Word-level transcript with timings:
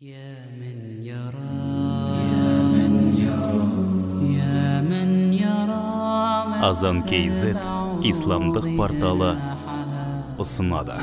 يا 0.00 0.44
من 0.60 1.00
يرى 1.00 1.56
يا 2.28 2.52
من 2.68 2.92
يرى 3.16 3.68
يا 4.36 4.84
من 4.84 5.32
يرى 5.32 5.88
азан 6.68 7.00
kz 7.08 7.56
исламдық 8.04 8.66
порталы 8.76 9.30
ұсынады 10.36 11.00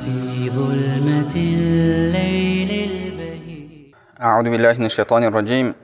في 0.00 0.48
ظلمة 0.56 1.34
الليل 1.36 2.70
البهيج 2.72 3.92
أعوذ 4.24 4.46
بالله 4.50 4.74
من 4.80 4.88
الشيطان 4.88 5.22
الرجيم 5.28 5.74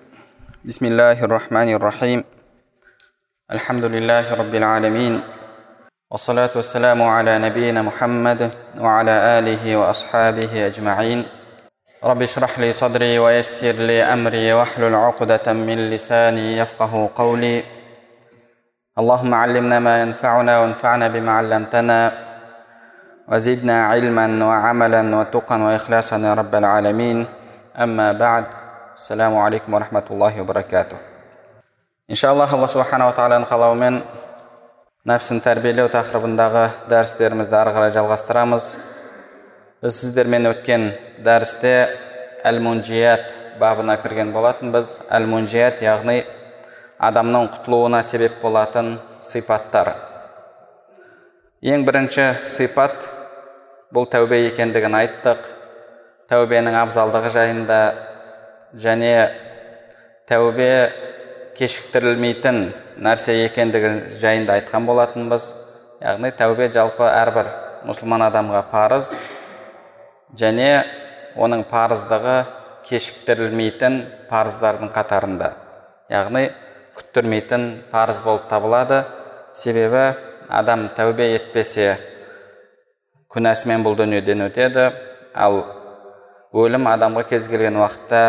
بسم 0.65 0.85
الله 0.87 1.25
الرحمن 1.25 1.69
الرحيم 1.77 2.25
الحمد 3.53 3.85
لله 3.85 4.25
رب 4.41 4.55
العالمين 4.55 5.21
والصلاة 6.16 6.50
والسلام 6.56 7.04
على 7.04 7.38
نبينا 7.38 7.82
محمد 7.82 8.52
وعلى 8.80 9.12
آله 9.12 9.76
وأصحابه 9.76 10.68
أجمعين. 10.68 11.28
رب 12.04 12.22
اشرح 12.22 12.60
لي 12.60 12.72
صدري 12.72 13.20
ويسر 13.20 13.72
لي 13.72 14.04
أمري 14.04 14.54
واحلل 14.54 14.96
عقدة 14.96 15.54
من 15.54 15.90
لساني 15.90 16.58
يفقه 16.58 17.10
قولي. 17.16 17.64
اللهم 19.00 19.34
علمنا 19.34 19.80
ما 19.80 20.02
ينفعنا 20.02 20.60
وانفعنا 20.60 21.08
بما 21.08 21.32
علمتنا. 21.32 22.12
وزدنا 23.28 23.86
علما 23.86 24.46
وعملا 24.46 25.16
وتقا 25.16 25.58
وإخلاصا 25.64 26.18
يا 26.18 26.34
رب 26.34 26.56
العالمين. 26.56 27.28
أما 27.76 28.12
بعد 28.12 28.46
السلام 28.96 29.38
عليكم 29.38 29.74
ورحمة 29.74 30.04
الله 30.12 30.42
وبركاته. 30.42 30.98
إن 32.10 32.16
شاء 32.16 32.34
الله 32.34 32.56
الله 32.56 32.66
سبحانه 32.66 33.08
وتعالى 33.08 33.44
قال 33.44 34.02
нәпсін 35.06 35.38
тәрбиелеу 35.46 35.86
тақырыбындағы 35.94 36.64
дәрістерімізді 36.90 37.54
ары 37.60 37.72
қарай 37.76 37.92
жалғастырамыз. 37.94 38.64
Біз 39.86 39.98
сіздермен 40.02 40.50
өткен 40.50 40.88
дәрісте 41.22 41.74
әл 42.42 42.58
мунжият 42.66 43.28
бабына 43.62 44.00
кірген 44.02 44.32
болатынбыз. 44.34 44.96
Әл 45.14 45.28
мунжият 45.30 45.84
яғни 45.86 46.24
адамның 46.98 47.52
құтылуына 47.54 48.00
себеп 48.02 48.40
болатын 48.42 48.96
сипаттар. 49.22 49.92
Ең 51.62 51.86
бірінші 51.86 52.26
сипат 52.50 53.06
бұл 53.94 54.10
тәубе 54.10 54.40
екендігін 54.48 54.98
айттық. 55.04 55.52
Тәубенің 56.34 56.80
абзалдығы 56.80 57.30
жайында 57.36 57.80
және 58.74 59.14
тәубе 60.26 60.72
кешіктірілмейтін 61.62 62.64
нәрсе 63.02 63.36
екендігі 63.46 63.92
жайында 64.22 64.56
айтқан 64.60 64.86
болатынбыз. 64.88 65.46
Яғни 66.04 66.32
тәубе 66.38 66.68
жалпы 66.72 67.06
әрбір 67.08 67.50
мұсылман 67.88 68.26
адамға 68.28 68.62
парыз 68.72 69.12
және 70.38 70.70
оның 71.36 71.66
парыздығы 71.72 72.38
кешіктірілмейтін 72.88 74.02
парыздардың 74.30 74.92
қатарында. 74.96 75.52
Яғни 76.12 76.48
күттірмейтін 76.96 77.68
парыз 77.92 78.22
болып 78.26 78.48
табылады. 78.52 79.04
Себебі 79.54 80.14
адам 80.50 80.90
тәубе 80.96 81.32
етпесе 81.36 81.96
күнәсімен 83.32 83.84
бұл 83.86 83.98
дүниеден 84.00 84.46
өтеді. 84.50 84.92
Ал 85.34 85.64
өлім 86.56 86.88
адамға 86.92 87.26
кез 87.32 87.50
келген 87.52 87.80
уақытта 87.82 88.24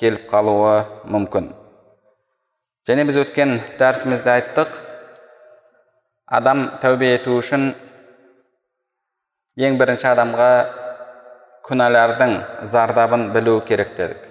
келіп 0.00 0.28
қалуы 0.32 0.84
мүмкін. 1.08 1.52
Және 2.88 3.04
біз 3.08 3.18
өткен 3.24 3.58
дәрісімізде 3.80 4.30
айттық 4.36 4.78
адам 6.38 6.66
тәубе 6.80 7.10
ету 7.16 7.36
үшін 7.40 7.72
ең 9.60 9.76
бірінші 9.80 10.06
адамға 10.12 10.50
күнәлардың 11.66 12.36
зардабын 12.70 13.28
білу 13.34 13.58
керек 13.66 13.92
дедік. 13.98 14.22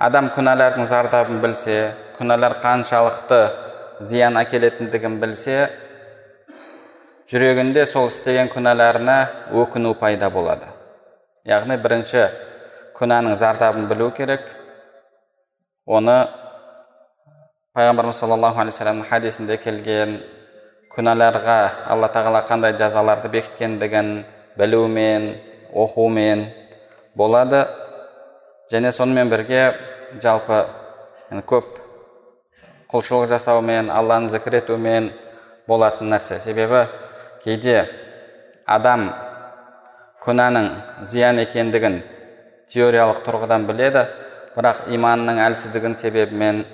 Адам 0.00 0.30
күнәлардың 0.36 0.86
зардабын 0.86 1.40
білсе 1.42 1.78
күнәлар 2.18 2.54
қаншалықты 2.62 3.40
зиян 4.06 4.38
әкелетіндігін 4.40 5.18
білсе 5.20 5.56
жүрегінде 7.32 7.84
сол 7.88 8.08
істеген 8.12 8.48
күнәларына 8.52 9.16
өкіну 9.52 9.94
пайда 9.98 10.30
болады. 10.30 10.70
Яғни 11.44 11.76
бірінші 11.80 12.28
күнәнің 12.96 13.36
зардабын 13.40 13.88
білу 13.90 14.10
керек 14.16 14.46
оны 15.86 16.16
пайғамбарымыз 17.70 18.18
саллаллаху 18.18 18.58
алейхи 18.58 18.74
вассаламның 18.74 19.06
хадисінде 19.06 19.56
келген 19.62 20.16
күнәларға 20.90 21.58
алла 21.94 22.08
тағала 22.10 22.40
қандай 22.42 22.74
жазаларды 22.74 23.28
бекіткендігін 23.30 24.24
білумен 24.58 25.28
оқумен 25.70 26.48
болады. 27.14 27.60
Және 28.72 28.90
сонымен 28.90 29.30
бірге 29.30 29.60
жалпы 30.18 30.64
көп 31.46 31.78
құлшылық 32.90 33.28
жасаумен 33.30 33.92
алланы 33.94 34.32
зікір 34.34 34.58
етумен 34.64 35.12
болатын 35.70 36.10
нәрсе. 36.10 36.40
Себебі 36.42 36.88
кейде 37.44 37.86
адам 38.66 39.12
күнәнің 40.26 40.72
зиян 41.06 41.38
екендігін 41.38 42.02
теориялық 42.66 43.22
тұрғыдан 43.22 43.70
біледі 43.70 44.08
бірақ 44.58 44.88
иманның 44.90 45.38
әлсіздігін 45.46 45.94
себебімен 45.94 46.64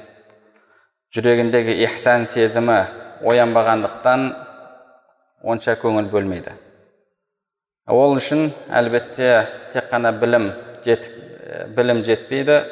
жүрегіндегі 1.14 1.76
ихсан 1.84 2.26
сезімі 2.30 2.80
оянбағандықтан 3.22 4.26
онша 5.46 5.76
көңіл 5.80 6.08
бөлмейді. 6.10 6.56
Ол 7.86 8.16
үшін 8.18 8.50
әлбетте 8.74 9.46
тек 9.72 9.86
қана 9.92 10.10
білім 10.12 10.50
жет, 10.84 11.06
білім 11.76 12.02
жетпейді. 12.06 12.64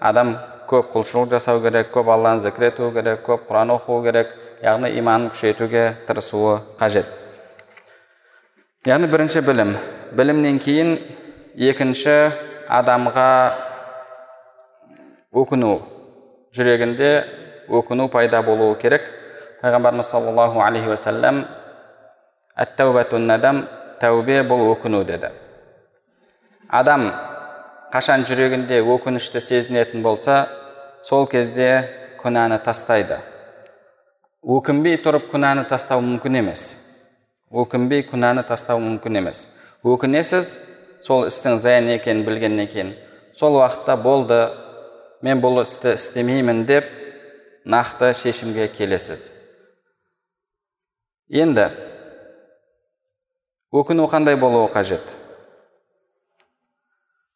Адам 0.00 0.34
көп 0.68 0.88
құлшылық 0.94 1.34
жасау 1.34 1.60
керек 1.64 1.92
көп 1.92 2.08
алланы 2.14 2.40
зікір 2.40 2.70
ету 2.70 2.88
керек 2.94 3.20
көп 3.26 3.44
құран 3.50 3.74
оқу 3.76 4.00
керек 4.06 4.32
яғни 4.64 4.90
иманын 4.98 5.30
күшейтуге 5.34 5.84
тырысуы 6.08 6.62
қажет. 6.80 7.06
Яғни 8.88 9.08
бірінші 9.12 9.44
білім. 9.44 9.76
Білімнен 10.16 10.58
кейін 10.58 10.96
екінші 11.56 12.32
адамға 12.68 13.28
өкіну. 15.34 15.76
Жүрегінде 16.54 17.10
өкіну 17.68 18.08
пайда 18.08 18.42
болуы 18.42 18.76
керек. 18.80 19.06
Пайғамбарымыз 19.62 20.08
саллаллаху 20.10 20.60
алейхи 20.60 20.88
уассалам 20.88 21.44
надам 22.56 23.68
тәубе 24.00 24.42
бұл 24.42 24.72
өкіну 24.74 25.04
деді. 25.04 25.30
Адам 26.68 27.12
қашан 27.92 28.26
жүрегінде 28.26 28.82
өкінішті 28.82 29.40
сезінетін 29.40 30.02
болса 30.02 30.48
сол 31.02 31.26
кезде 31.26 31.88
күнәні 32.20 32.58
тастайды. 32.64 33.18
Өкінбей 34.44 34.98
тұрып 35.00 35.30
күнәні 35.30 35.64
тастау 35.68 36.00
мүмкін 36.00 36.40
емес. 36.42 36.64
Өкінбей 37.52 38.04
күнәні 38.10 38.44
тастау 38.48 38.80
мүмкін 38.82 39.22
емес. 39.22 39.46
Өкінесіз 39.84 40.58
сол 41.04 41.26
істің 41.28 41.58
зиян 41.60 41.88
екенін 41.92 42.24
білгеннен 42.24 42.68
кейін 42.68 42.94
сол 43.36 43.58
уақытта 43.58 43.96
болды 44.00 44.38
мен 45.26 45.40
бұл 45.42 45.60
істі 45.62 45.92
істемеймін 45.98 46.64
деп 46.68 46.86
нақты 47.64 48.12
шешімге 48.12 48.68
келесіз. 48.68 49.32
Енді 51.32 51.70
өкіну 53.72 54.04
қандай 54.12 54.36
болуы 54.36 54.68
қажет? 54.68 55.14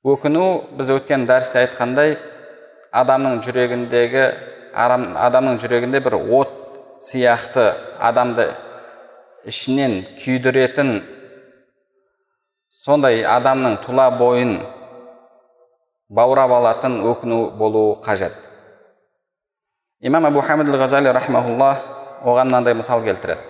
Өкіну 0.05 0.69
біз 0.77 0.91
өткен 0.99 1.25
дәрісте 1.27 1.65
айтқандай 1.65 2.19
адамның 2.93 3.41
жүрегіндегі 3.47 4.27
адамның 4.77 5.59
жүрегінде 5.63 6.03
бір 6.05 6.19
от 6.21 6.53
сияқты 7.03 7.71
адамды 7.99 8.51
ішінен 9.49 10.03
күйдіретін 10.21 11.01
сондай 12.69 13.25
адамның 13.25 13.81
тұла 13.87 14.11
бойын 14.21 14.59
баурап 16.13 16.53
алатын 16.61 17.01
өкіну 17.09 17.41
болуы 17.57 17.97
қажет. 18.05 18.48
Имам 20.01 20.27
абу 20.27 20.41
хамид 20.41 20.69
ғазали 20.69 21.13
рахмаулла 21.13 21.77
оған 22.23 22.51
мынандай 22.51 22.75
мысал 22.75 23.03
келтіреді. 23.03 23.41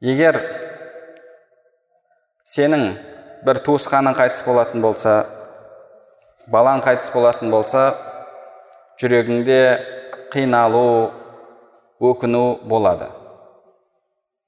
Егер 0.00 0.36
сенің 2.44 2.90
бір 3.44 3.60
туысқаның 3.64 4.16
қайтыс 4.16 4.42
болатын 4.44 4.82
болса 4.84 5.14
балаң 6.52 6.82
қайтыс 6.84 7.08
болатын 7.14 7.50
болса 7.50 7.86
жүрегіңде 9.00 9.60
қиналу 10.32 11.12
өкіну 12.00 12.60
болады. 12.68 13.08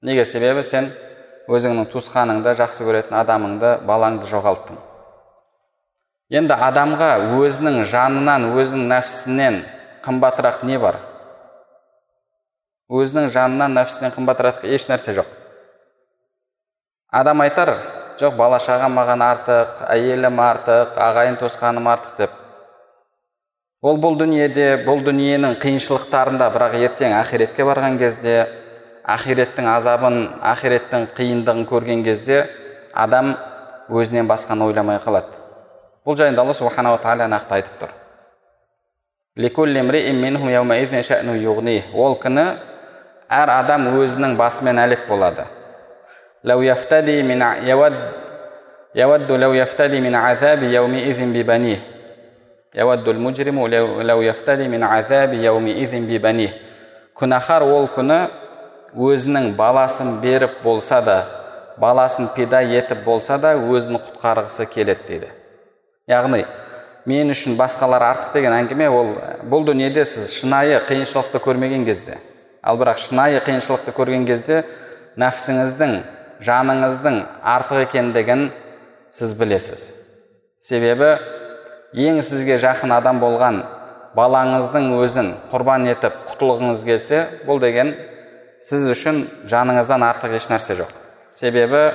Неге 0.03 0.25
себебі 0.25 0.63
сен 0.63 0.91
өзіңнің 1.49 1.89
туысқаныңды 1.93 2.53
жақсы 2.61 2.85
көретін 2.85 3.17
адамыңды 3.23 3.79
балаңды 3.89 4.29
жоғалттың. 4.29 4.77
Енді 6.29 6.55
адамға 6.55 7.15
өзінің 7.41 7.83
жанынан 7.89 8.51
өзінің 8.53 8.93
нәпсісінен 8.93 9.63
қымбатырақ 10.05 10.65
не 10.69 10.79
бар? 10.79 10.99
Өзінің 12.89 13.29
жанынан 13.35 13.75
нәпсінен 13.77 14.15
қымбатырақ 14.15 14.65
еш 14.65 14.87
нәрсе 14.89 15.15
жоқ. 15.19 15.27
Адам 17.13 17.41
айтар 17.45 17.75
жоқ 18.21 18.37
бала 18.37 18.59
шағам 18.61 18.97
маған 18.99 19.23
артық 19.25 19.83
әйелім 19.93 20.41
артық 20.43 20.97
ағайын 20.99 21.37
туысқаным 21.41 21.89
артық 21.89 22.17
деп. 22.19 22.31
Ол 23.83 24.01
бұл 24.03 24.17
дүниеде 24.19 24.83
бұл 24.87 25.05
дүниенің 25.07 25.59
қиыншылықтарында 25.63 26.49
бірақ 26.55 26.75
ертең 26.81 27.15
ақиретке 27.21 27.67
барған 27.69 27.99
кезде 28.01 28.35
ақиреттің 29.09 29.69
азабын 29.71 30.19
ақиреттің 30.55 31.07
қиындығын 31.17 31.69
көрген 31.71 32.03
кезде 32.05 32.43
адам 32.93 33.37
өзінен 33.89 34.27
басқаны 34.29 34.67
ойламай 34.67 34.99
қалады. 35.05 35.39
Бұл 36.05 36.19
жайында 36.19 36.43
алла 36.43 36.57
субханала 36.57 36.99
тағала 36.99 37.29
нақты 37.31 37.61
айтып 37.61 37.81
тұр 37.81 37.98
ол 41.95 42.17
күні 42.19 42.45
әр 43.31 43.53
адам 43.55 43.87
өзінің 43.93 44.35
басымен 44.39 44.81
әлек 44.83 45.07
болады. 45.07 45.45
күнәһар 57.15 57.63
ол 57.63 57.87
күні 57.95 58.21
өзінің 58.99 59.53
баласын 59.55 60.19
беріп 60.23 60.65
болса 60.65 60.99
да 61.01 61.19
баласын 61.79 62.33
пида 62.35 62.61
етіп 62.63 63.05
болса 63.07 63.39
да 63.39 63.55
өзін 63.55 64.01
құтқарғысы 64.03 64.67
келеді 64.75 65.07
дейді. 65.09 65.29
Яғни 66.11 66.43
мен 67.09 67.33
үшін 67.33 67.57
басқалар 67.57 68.05
артық 68.11 68.37
деген 68.37 68.55
әңгіме 68.59 68.89
ол 68.93 69.15
бұл 69.49 69.65
дүниеде 69.69 70.05
сіз 70.05 70.31
шынайы 70.37 70.83
қиыншылықты 70.85 71.41
көрмеген 71.41 71.87
кезде 71.89 72.19
ал 72.63 72.79
бірақ 72.81 73.01
шынайы 73.01 73.41
қиыншылықты 73.45 73.95
көрген 73.97 74.27
кезде 74.29 74.63
нәпсіңіздің 75.19 75.95
жаныңыздың 76.45 77.17
артық 77.43 77.83
екендігін 77.87 78.49
сіз 79.11 79.33
білесіз. 79.39 79.89
Себебі 80.61 81.17
ең 81.97 82.21
сізге 82.23 82.59
жақын 82.61 82.93
адам 82.99 83.19
болған 83.23 83.63
балаңыздың 84.19 84.93
өзін 84.99 85.33
құрбан 85.53 85.89
етіп 85.91 86.21
құтылғыңыз 86.31 86.85
келсе 86.87 87.25
бұл 87.49 87.61
деген 87.63 87.95
сіз 88.65 88.89
үшін 88.93 89.25
жаныңыздан 89.51 90.05
артық 90.07 90.37
еш 90.39 90.49
нәрсе 90.53 90.77
жоқ. 90.79 90.93
Себебі 91.33 91.89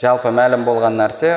жалпы 0.00 0.32
мәлім 0.34 0.64
болған 0.66 0.98
нәрсе 0.98 1.36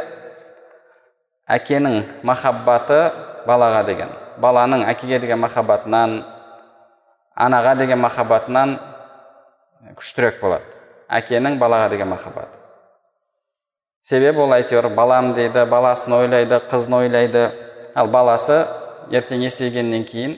әкенің 1.47 2.03
махаббаты 2.27 2.99
балаға 3.47 3.85
деген 3.87 4.13
баланың 4.41 4.85
әкеге 4.91 5.19
деген 5.23 5.39
махаббатынан 5.39 6.21
анаға 7.35 7.75
деген 7.79 7.99
махаббатынан 7.99 8.77
күштірек 9.97 10.41
болады. 10.41 10.63
Әкенің 11.07 11.59
балаға 11.59 11.89
деген 11.93 12.09
махаббаты 12.11 12.57
себебі 14.07 14.39
ол 14.45 14.53
әйтеуір 14.55 14.87
балам 14.95 15.33
дейді 15.35 15.65
баласын 15.67 16.13
ойлайды 16.15 16.61
қызын 16.71 16.95
ойлайды. 17.01 17.49
Ал 17.97 18.07
баласы 18.07 18.61
ертең 19.11 19.41
есейгеннен 19.43 20.05
кейін 20.07 20.37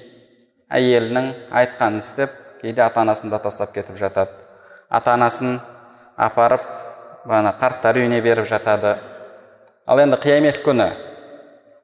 әйелінің 0.74 1.28
айтқанын 1.62 2.02
істеп 2.02 2.34
кейде 2.62 2.82
ата 2.82 3.04
анасын 3.04 3.30
да 3.30 3.40
тастап 3.44 3.74
кетіп 3.76 4.00
жатады. 4.00 4.32
Ата 4.90 5.14
анасын 5.14 5.60
апарып 6.18 6.66
бағана 7.28 7.54
қарттар 7.60 8.00
үйіне 8.02 8.22
беріп 8.26 8.48
жатады. 8.50 8.96
Ал 9.90 9.98
енді 9.98 10.20
қиямет 10.22 10.62
күні. 10.62 10.92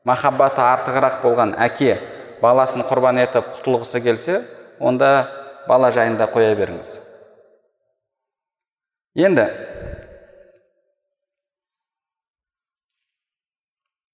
Махаббаты 0.06 0.62
артығырақ 0.62 1.24
болған 1.24 1.56
әке 1.66 1.96
баласын 2.44 2.84
құрбан 2.86 3.18
етіп 3.24 3.48
құтылғысы 3.56 4.02
келсе 4.06 4.36
онда 4.78 5.10
бала 5.66 5.90
жайында 5.90 6.28
қоя 6.30 6.54
беріңіз. 6.60 6.92
Енді 9.18 9.48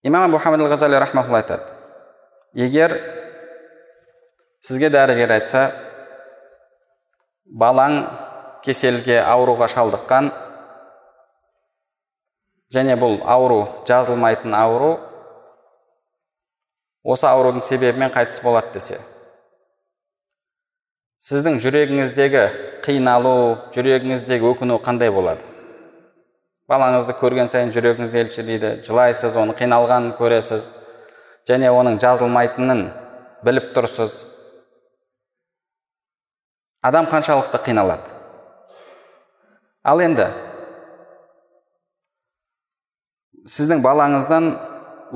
имам 0.07 0.37
хамид 0.39 0.63
ғазали 0.71 0.95
рахмаулла 1.01 1.41
айтады. 1.41 1.67
Егер 2.55 2.95
сізге 4.63 4.87
дәрігер 4.93 5.35
айтса 5.35 5.65
балаң 7.45 8.05
кеселге 8.63 9.19
ауруға 9.19 9.67
шалдыққан 9.73 10.31
және 12.73 12.97
бұл 12.99 13.19
ауру 13.27 13.63
жазылмайтын 13.87 14.55
ауру 14.55 14.91
осы 17.03 17.27
аурудың 17.27 17.63
себебімен 17.65 18.13
қайтыс 18.13 18.43
болады 18.43 18.73
десе 18.77 18.99
сіздің 21.21 21.59
жүрегіңіздегі 21.61 22.45
қиналу 22.81 23.35
жүрегіңіздегі 23.75 24.47
өкіну 24.55 24.79
қандай 24.81 25.11
болады? 25.13 25.43
Балаңызды 26.71 27.13
көрген 27.19 27.49
сайын 27.51 27.73
жүрегіңіз 27.75 28.15
елшілейді 28.23 28.71
жылайсыз 28.87 29.35
оның 29.37 29.57
қиналғанын 29.59 30.15
көресіз 30.17 30.69
және 31.49 31.69
оның 31.69 31.99
жазылмайтынын 32.01 32.87
біліп 33.45 33.69
тұрсыз. 33.75 34.15
Адам 36.81 37.05
қаншалықты 37.11 37.61
қиналады? 37.67 38.15
Ал 39.83 40.01
енді 40.01 40.29
сіздің 43.49 43.81
балаңыздан 43.81 44.51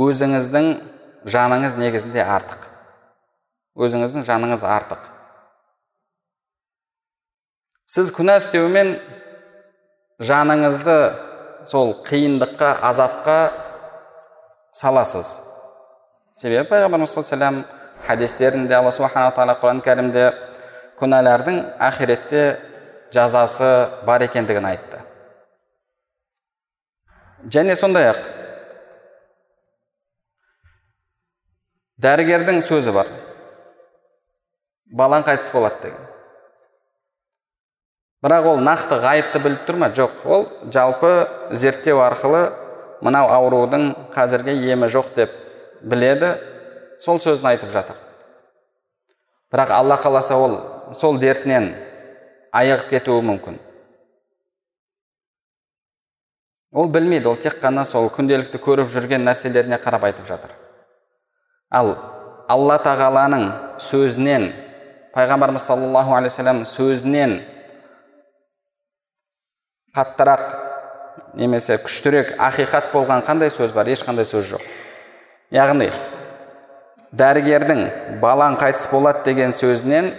өзіңіздің 0.02 0.72
жаныңыз 1.30 1.78
негізінде 1.78 2.24
артық. 2.24 2.66
Өзіңіздің 3.76 4.26
жаныңыз 4.26 4.64
артық. 4.66 5.12
Сіз 7.86 8.10
күнә 8.16 8.38
істеумен 8.42 8.96
жаныңызды 10.24 10.98
сол 11.70 11.94
қиындыққа 12.08 12.72
азапқа 12.90 13.38
саласыз. 14.74 15.36
Себебі 16.34 16.68
пайғамбарымыз 16.70 17.14
саллаллаху 17.14 17.64
хадистерінде 18.08 18.76
алла 18.76 18.92
субханала 18.92 19.34
тағала 19.36 19.56
құран 19.62 19.82
кәрімде 19.86 20.26
күнәлардың 21.00 21.62
ақиретте 21.80 22.44
жазасы 23.14 23.72
бар 24.06 24.26
екендігін 24.28 24.68
айтты. 24.72 24.95
Және 27.52 27.76
сондай 27.78 28.10
ақ 28.10 28.26
дәрігердің 32.02 32.62
сөзі 32.66 32.94
бар. 32.96 33.10
Балаң 34.96 35.26
қайтыс 35.28 35.52
болады 35.54 35.82
деген. 35.84 36.02
Бірақ 38.26 38.48
ол 38.50 38.62
нақты 38.64 38.98
ғайыпты 39.04 39.42
біліп 39.44 39.66
тұр 39.68 39.78
ма? 39.82 39.90
Жоқ. 39.94 40.24
Ол 40.26 40.48
жалпы 40.74 41.28
зерттеу 41.52 42.02
арқылы 42.02 42.48
мынау 43.06 43.30
аурудың 43.30 43.92
қазірге 44.16 44.56
емі 44.72 44.90
жоқ 44.90 45.14
деп 45.18 45.36
біледі 45.82 46.36
сол 47.00 47.20
сөзін 47.22 47.52
айтып 47.54 47.74
жатыр. 47.74 47.98
Бірақ 49.54 49.72
алла 49.72 49.98
қаласа 50.02 50.38
ол 50.42 50.58
сол 50.94 51.20
дертінен 51.22 51.74
айығып 52.56 52.90
кетуі 52.96 53.22
мүмкін. 53.26 53.60
Ол 56.76 56.90
білмейді 56.92 57.32
ол 57.32 57.38
тек 57.40 57.62
қана 57.64 57.86
сол 57.88 58.10
күнделікті 58.12 58.60
көріп 58.60 58.92
жүрген 58.92 59.24
нәрселеріне 59.24 59.80
қарап 59.80 60.04
айтып 60.10 60.28
жатыр. 60.28 60.52
Ал 61.72 61.96
алла 62.52 62.76
тағаланың 62.84 63.46
сөзінен 63.80 64.50
пайғамбарымыз 65.16 65.64
саллаллаху 65.64 66.18
алейхи 66.18 66.66
сөзінен 66.68 67.38
қаттырақ 69.96 70.44
немесе 71.40 71.78
күштірек 71.80 72.36
ақиқат 72.36 72.92
болған 72.92 73.24
қандай 73.24 73.50
сөз 73.50 73.72
бар? 73.72 73.88
Ешқандай 73.88 74.28
сөз 74.28 74.52
жоқ. 74.52 74.66
Яғни 75.56 75.88
дәрігердің 77.16 78.20
балаң 78.20 78.58
қайтыс 78.60 78.90
болады 78.92 79.24
деген 79.24 79.56
сөзінен 79.56 80.12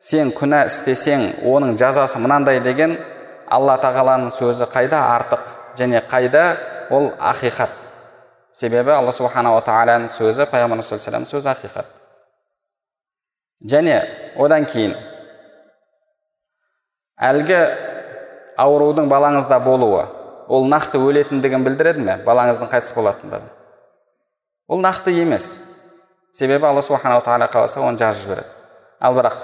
сен 0.00 0.34
күнә 0.36 0.66
істесең 0.68 1.24
оның 1.48 1.78
жазасы 1.80 2.20
мынандай 2.20 2.60
деген 2.60 2.98
алла 3.48 3.78
тағаланың 3.80 4.28
сөзі 4.36 4.68
қайда? 4.68 5.00
Артық. 5.16 5.59
Және 5.78 6.02
қайда? 6.08 6.56
Ол 6.90 7.12
ақиқат. 7.18 7.70
Себебі 8.52 8.90
алла 8.90 9.12
субханала 9.14 9.62
тағаланың 9.62 10.10
сөзі 10.10 10.48
пайғамбарымыз 10.50 10.88
саллаллаху 10.90 11.30
сөзі 11.30 11.52
ақиқат. 11.52 11.86
Және 13.70 14.00
одан 14.40 14.64
кейін 14.66 14.96
әлгі 17.20 17.60
аурудың 18.58 19.10
балаңызда 19.12 19.60
болуы 19.62 20.06
ол 20.50 20.66
нақты 20.66 20.98
өлетіндігін 20.98 21.64
білдіреді 21.66 22.02
ме? 22.02 22.16
Балаңыздың 22.26 22.70
қайтыс 22.72 22.94
болатындығын. 22.96 23.50
Ол 24.66 24.82
нақты 24.82 25.14
емес. 25.14 25.60
Себебі 26.32 26.66
алла 26.66 26.82
субханала 26.82 27.22
тағала 27.22 27.46
қаласа 27.50 27.84
оны 27.84 27.98
жазып 28.00 28.24
жібереді. 28.24 28.50
Ал 29.00 29.14
бірақ 29.14 29.36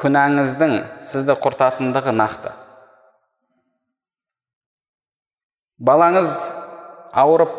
күнәңіздің 0.00 0.76
сізді 1.06 1.36
құртатындығы 1.42 2.14
нақты. 2.16 2.52
Балаңыз 5.80 6.30
ауырып 7.16 7.52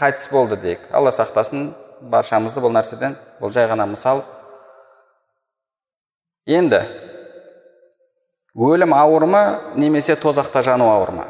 қайтыс 0.00 0.28
болды 0.32 0.56
дейік. 0.56 0.88
Алла 0.90 1.12
сақтасын 1.14 1.70
баршамызды 2.00 2.62
бұл 2.64 2.72
нәрседен 2.74 3.16
бұл 3.40 3.52
жай 3.54 3.68
ғана 3.70 3.86
мысал. 3.86 4.24
Енді 6.48 6.80
өлім 8.56 8.96
ауыр 8.96 9.28
ма 9.30 9.44
немесе 9.76 10.16
тозақта 10.16 10.64
жану 10.66 10.88
ауыр 10.90 11.12
ма 11.20 11.28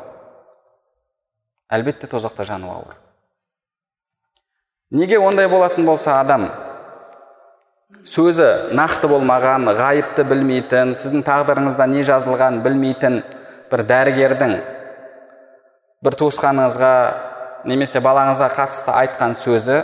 әлбетте 1.73 2.07
тозақта 2.07 2.45
жану 2.45 2.71
ауыр. 2.73 2.97
Неге 4.91 5.19
ондай 5.19 5.49
болатын 5.49 5.87
болса 5.87 6.21
адам 6.21 6.49
сөзі 8.09 8.75
нақты 8.77 9.09
болмаған 9.09 9.69
ғайыпты 9.77 10.25
білмейтін 10.29 10.93
сіздің 10.97 11.25
тағдырыңызда 11.27 11.87
не 11.93 12.03
жазылғанын 12.09 12.63
білмейтін 12.65 13.23
бір 13.71 13.85
дәрігердің 13.89 14.57
бір 16.03 16.17
туысқаныңызға 16.19 16.95
немесе 17.71 18.03
балаңызға 18.03 18.49
қатысты 18.57 18.95
айтқан 19.03 19.37
сөзі 19.39 19.83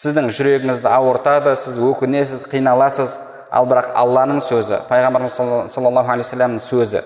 сіздің 0.00 0.30
жүрегіңізді 0.34 0.88
ауыртады 0.90 1.54
сіз 1.58 1.76
өкінесіз 1.78 2.46
қиналасыз. 2.50 3.14
Ал 3.54 3.68
бірақ 3.70 3.92
алланың 3.94 4.40
сөзі 4.42 4.80
пайғамбарымыз 4.88 5.36
саллаллаху 5.70 6.10
алейхи 6.10 6.26
вассаламның 6.26 6.62
сөзі 6.64 7.04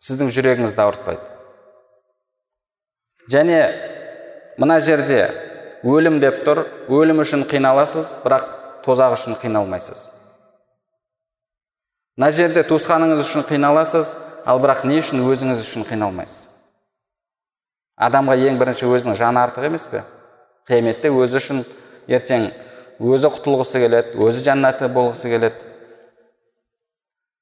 сіздің 0.00 0.30
жүрегіңізді 0.32 0.80
ауыртпайды. 0.80 1.26
Және 3.28 3.58
мына 4.56 4.78
жерде 4.80 5.26
өлім 5.84 6.22
деп 6.22 6.40
тұр 6.46 6.64
өлім 6.88 7.20
үшін 7.26 7.44
қиналасыз 7.50 8.22
бірақ 8.24 8.48
тозақ 8.86 9.18
үшін 9.18 9.36
қиналмайсыз. 9.42 10.06
Мына 12.16 12.32
жерде 12.32 12.64
туысқаныңыз 12.64 13.20
үшін 13.26 13.44
қиналасыз 13.52 14.14
ал 14.46 14.60
бірақ 14.62 14.84
не 14.88 14.98
үшін 15.00 15.22
өзіңіз 15.26 15.62
үшін 15.64 15.86
қиналмайсыз? 15.88 16.48
Адамға 18.02 18.36
ең 18.48 18.58
бірінші 18.58 18.88
өзінің 18.88 19.18
жаны 19.18 19.42
артық 19.42 19.68
емес 19.68 19.86
пе? 19.90 20.02
Қияметте 20.68 21.10
өзі 21.12 21.38
үшін 21.38 21.64
ертең 22.10 22.48
өзі 23.02 23.30
құтылғысы 23.34 23.82
келеді 23.82 24.18
өзі 24.22 24.44
жәннаты 24.46 24.88
болғысы 24.92 25.30
келеді. 25.30 25.68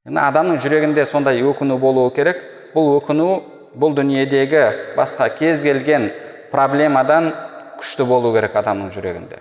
Адамның 0.09 0.61
жүрегінде 0.61 1.04
сондай 1.07 1.42
өкіну 1.45 1.78
болуы 1.78 2.12
керек. 2.16 2.42
Бұл 2.75 2.97
өкіну 2.99 3.28
бұл 3.76 3.95
дүниедегі 3.95 4.97
басқа 4.97 5.28
кез 5.38 5.62
келген 5.62 6.11
проблемадан 6.50 7.30
күшті 7.78 8.07
болу 8.09 8.33
керек 8.35 8.57
адамның 8.57 8.90
жүрегінде. 8.95 9.40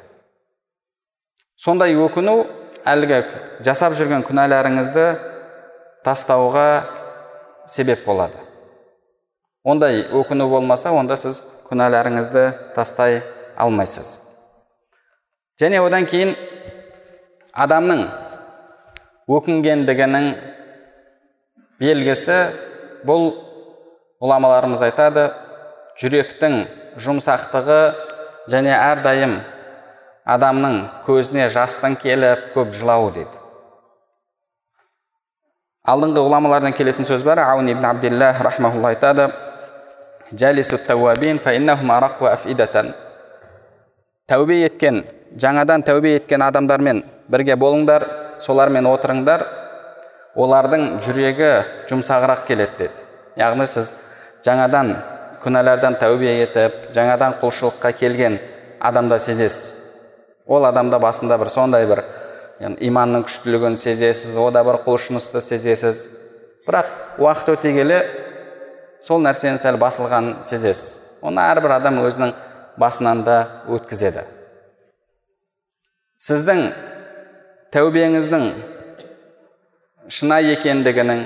Сондай 1.59 1.95
өкіну 1.97 2.45
әлгі 2.87 3.23
жасап 3.65 3.95
жүрген 3.99 4.23
күнәларыңызды 4.27 5.07
тастауға 6.05 6.69
себеп 7.69 8.05
болады. 8.05 8.37
Ондай 9.63 10.01
өкіну 10.09 10.49
болмаса 10.49 10.91
онда 10.95 11.17
сіз 11.19 11.41
күнәларыңызды 11.69 12.73
тастай 12.75 13.21
алмайсыз. 13.59 14.15
Және 15.61 15.81
одан 15.83 16.07
кейін 16.09 16.33
адамның 17.53 18.05
өкінгендігінің 19.29 20.29
белгісі 21.79 22.39
бұл 23.05 23.29
ғұламаларымыз 24.23 24.81
айтады 24.87 25.29
жүректің 25.99 26.55
жұмсақтығы 27.03 27.81
және 28.51 28.73
әрдайым 28.73 29.37
адамның 30.29 30.79
көзіне 31.05 31.49
жастың 31.53 31.99
келіп 32.01 32.49
көп 32.55 32.73
жылауы 32.79 33.13
дейді. 33.19 33.38
Алдыңғы 35.89 36.21
ғұламалардан 36.25 36.73
келетін 36.77 37.07
сөз 37.07 37.23
бар. 37.25 37.39
Аун 37.41 37.67
ибн 37.71 37.85
абдиллах 37.85 38.41
рахмаулла 38.45 38.93
айтады. 38.93 39.29
Тәубе 44.29 44.59
еткен 44.61 45.01
жаңадан 45.41 45.81
тәубе 45.81 46.15
еткен 46.19 46.43
адамдармен 46.45 47.01
бірге 47.29 47.55
болыңдар 47.57 48.05
солармен 48.39 48.85
отырыңдар. 48.85 49.45
Олардың 50.37 50.99
жүрегі 51.01 51.49
жұмсағырақ 51.89 52.45
келеді 52.45 52.77
деді. 52.77 53.07
Яғни 53.41 53.65
сіз 53.67 53.89
жаңадан 54.45 54.93
күнәлардан 55.41 55.97
тәубе 55.99 56.35
етіп 56.43 56.91
жаңадан 56.93 57.39
құлшылыққа 57.41 57.91
келген 57.97 58.37
адамда 58.79 59.17
сезесіз. 59.17 59.73
Ол 60.45 60.65
адамда 60.65 60.99
басында 61.01 61.37
бір 61.41 61.49
сондай 61.49 61.87
бір 61.89 62.03
иманның 62.59 63.23
күштілігін 63.27 63.77
сезесіз 63.79 64.35
ода 64.39 64.63
бір 64.67 64.81
құлшынысты 64.85 65.41
сезесіз. 65.43 66.01
Бірақ 66.67 67.19
уақыт 67.21 67.53
өте 67.55 67.71
келе 67.73 67.99
сол 69.03 69.23
нәрсенің 69.23 69.59
сәл 69.61 69.79
басылғанын 69.79 70.43
сезесіз. 70.47 70.99
Оны 71.23 71.43
әрбір 71.43 71.77
адам 71.77 72.01
өзінің 72.03 72.33
басынан 72.79 73.23
да 73.27 73.37
өткізеді. 73.71 74.25
Сіздің 76.19 76.65
тәубеңіздің 77.71 78.45
шынайы 80.11 80.55
екендігінің 80.57 81.23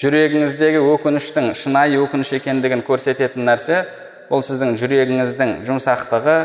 жүрегіңіздегі 0.00 0.80
өкініштің 0.94 1.52
шынайы 1.56 2.00
өкініш 2.04 2.34
екендігін 2.40 2.84
көрсететін 2.84 3.48
нәрсе 3.48 3.82
бұл 4.30 4.44
сіздің 4.46 4.76
жүрегіңіздің 4.80 5.56
жұмсақтығы 5.68 6.36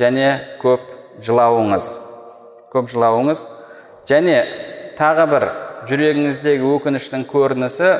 және 0.00 0.28
көп 0.62 0.88
жылауыңыз. 1.24 1.86
Көп 2.72 2.90
жылауыңыз 2.92 3.44
және 4.08 4.38
тағы 4.98 5.26
бір 5.32 5.44
жүрегіңіздегі 5.88 6.68
өкініштің 6.76 7.24
көрінісі 7.28 7.90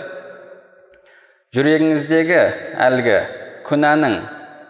жүрегіңіздегі 1.56 2.40
әлгі 2.86 3.18
күнәнің 3.68 4.16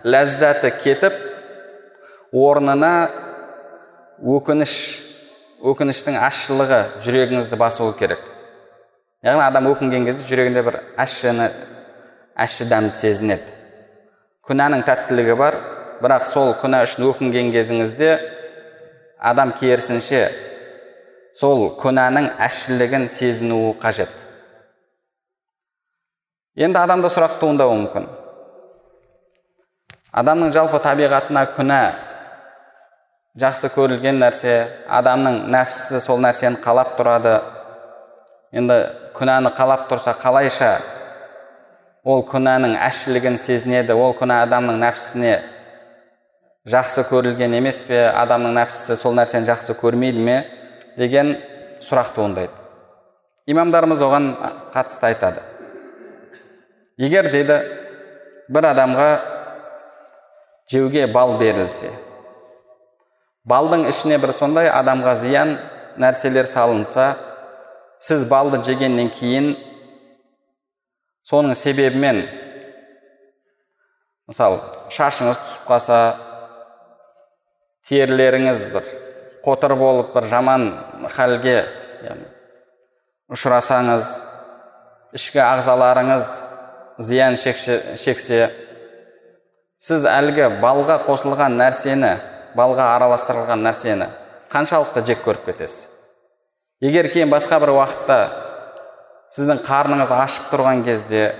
ләззаты 0.08 0.72
кетіп 0.82 1.14
орнына 2.34 2.92
өкініш 4.36 4.74
өкініштің 5.72 6.18
ащылығы 6.22 6.80
жүрегіңізді 7.06 7.58
басуы 7.58 7.94
керек. 7.98 8.20
Яғни 9.26 9.42
адам 9.42 9.70
өкінген 9.72 10.06
кезде 10.06 10.26
жүрегінде 10.28 10.62
бір 10.66 10.80
ащыны 10.98 11.48
ащы 12.38 12.68
дәмді 12.70 12.94
сезінеді. 12.94 13.54
Күнәнің 14.46 14.84
тәттілігі 14.86 15.34
бар 15.38 15.58
бірақ 16.02 16.28
сол 16.30 16.54
күнә 16.60 16.84
үшін 16.86 17.08
өкінген 17.10 17.50
кезіңізде 17.54 18.12
адам 19.18 19.50
керісінше 19.58 20.22
сол 21.38 21.68
күнәнің 21.78 22.32
ащылығын 22.42 23.06
сезінуі 23.12 23.76
қажет. 23.78 24.10
Енді 26.58 26.80
адамда 26.80 27.10
сұрақ 27.12 27.36
туындауы 27.38 27.76
мүмкін. 27.84 28.08
Адамның 30.18 30.50
жалпы 30.56 30.80
табиғатына 30.82 31.44
күнә 31.54 31.78
жақсы 33.38 33.70
көрілген 33.76 34.18
нәрсе 34.18 34.56
адамның 34.90 35.44
нәпсісі 35.54 36.02
сол 36.02 36.18
нәрсені 36.24 36.58
қалап 36.64 36.96
тұрады. 36.98 37.36
Енді 38.50 38.80
күнәні 39.14 39.54
қалап 39.54 39.86
тұрса 39.92 40.16
қалайша? 40.18 40.74
Ол 42.02 42.24
күнәнің 42.26 42.74
әшілігін 42.82 43.38
сезінеді 43.38 43.94
ол 43.94 44.16
күнә 44.18 44.42
адамның 44.48 44.82
нәпсісіне 44.82 45.38
жақсы 46.66 47.06
көрілген 47.12 47.54
емес 47.60 47.84
пе? 47.86 48.08
Адамның 48.10 48.58
нәпсісі 48.58 48.98
сол 48.98 49.14
нәрсені 49.14 49.46
жақсы 49.52 49.78
көрмейді 49.78 50.24
ме? 50.24 50.40
Деген 50.98 51.36
сұрақ 51.84 52.12
туындайды 52.16 52.54
имамдарымыз 53.48 54.02
оған 54.04 54.32
қатысты 54.74 55.08
айтады. 55.08 55.40
Егер 57.00 57.30
деді 57.32 57.56
бір 58.50 58.66
адамға 58.72 59.08
жеуге 60.68 61.06
бал 61.12 61.36
берілсе 61.40 61.90
балдың 63.48 63.86
ішіне 63.88 64.18
бір 64.20 64.34
сондай 64.36 64.68
адамға 64.72 65.14
зиян 65.22 65.54
нәрселер 66.00 66.48
салынса 66.48 67.14
сіз 68.04 68.26
балды 68.28 68.60
жегеннен 68.66 69.08
кейін 69.14 69.54
соның 71.28 71.56
себебімен 71.56 72.24
мысалы 74.28 74.60
шашыңыз 74.92 75.40
түсіп 75.44 75.68
қалса 75.70 76.00
терілеріңіз 77.88 78.64
бір 78.74 78.96
қотыр 79.44 79.74
болып 79.78 80.14
бір 80.14 80.26
жаман 80.30 80.70
халге 81.14 81.58
ұшырасаңыз 83.32 84.08
ішкі 85.16 85.40
ағзаларыңыз 85.44 86.30
зиян 87.04 87.36
шексе 87.38 88.40
сіз 89.78 90.06
әлгі 90.10 90.48
балға 90.62 90.98
қосылған 91.06 91.58
нәрсені 91.60 92.16
балға 92.58 92.92
араластырылған 92.96 93.62
нәрсені 93.62 94.08
қаншалықты 94.52 95.04
жек 95.06 95.20
көріп 95.26 95.44
кетесіз? 95.50 95.90
Егер 96.80 97.10
кейін 97.12 97.30
басқа 97.30 97.60
бір 97.62 97.74
уақытта 97.76 98.18
сіздің 99.34 99.60
қарныңыз 99.66 100.12
ашып 100.14 100.48
тұрған 100.52 100.82
кезде 100.86 101.34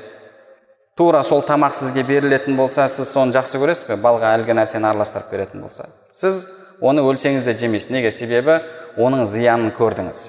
тура 0.99 1.23
сол 1.23 1.43
тамақ 1.47 1.75
сізге 1.78 2.02
берілетін 2.05 2.57
болса 2.59 2.88
сіз 2.90 3.11
соны 3.14 3.33
жақсы 3.37 3.61
көресіз 3.62 3.88
бе? 3.88 3.97
Балға 4.02 4.35
әлгі 4.37 4.57
нәрсені 4.59 4.90
араластырып 4.90 5.31
беретін 5.33 5.62
болса. 5.64 5.88
Сіз 6.12 6.45
оны 6.80 7.02
өлсеңіз 7.06 7.44
де 7.47 7.54
жемейсіз. 7.58 7.90
Неге? 7.94 8.11
Себебі 8.14 8.61
оның 8.99 9.25
зиянын 9.28 9.73
көрдіңіз. 9.76 10.23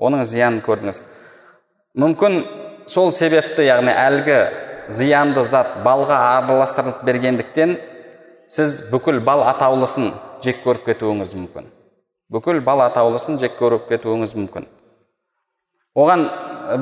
Оның 0.00 0.24
зиянын 0.24 0.62
көрдіңіз. 0.64 1.02
Мүмкін 2.00 2.42
сол 2.90 3.12
себепті 3.14 3.66
яғни 3.66 3.92
әлгі 3.94 4.38
зиянды 4.90 5.42
зат 5.46 5.80
балға 5.84 6.18
араластырылып 6.38 7.04
бергендіктен 7.06 7.76
сіз 8.50 8.88
бүкіл 8.90 9.20
бал 9.24 9.44
атаулысын 9.46 10.10
жек 10.42 10.62
көріп 10.64 10.88
кетуіңіз 10.88 11.34
мүмкін. 11.38 11.68
Бүкіл 12.30 12.62
бал 12.64 12.82
атаулысын 12.86 13.38
жек 13.42 13.56
көріп 13.58 13.88
кетуіңіз 13.90 14.34
мүмкін. 14.38 14.66
Оған 15.98 16.26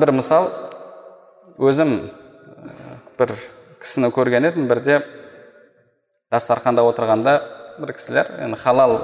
бір 0.01 0.13
мысал 0.17 0.49
өзім 1.57 1.95
бір 3.19 3.33
кісіні 3.81 4.11
көрген 4.13 4.47
едім. 4.49 4.67
Бірде 4.69 5.01
дастарханда 6.31 6.85
отырғанда 6.85 7.39
бір 7.79 7.93
кісілер 7.97 8.31
енді 8.39 8.59
халал 8.59 8.95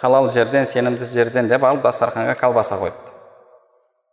халал 0.00 0.28
жерден 0.28 0.66
сенімді 0.66 1.06
жерден 1.12 1.48
деп 1.48 1.64
алып 1.64 1.84
дастарханға 1.84 2.34
колбаса 2.40 2.78
қойыпты. 2.80 3.14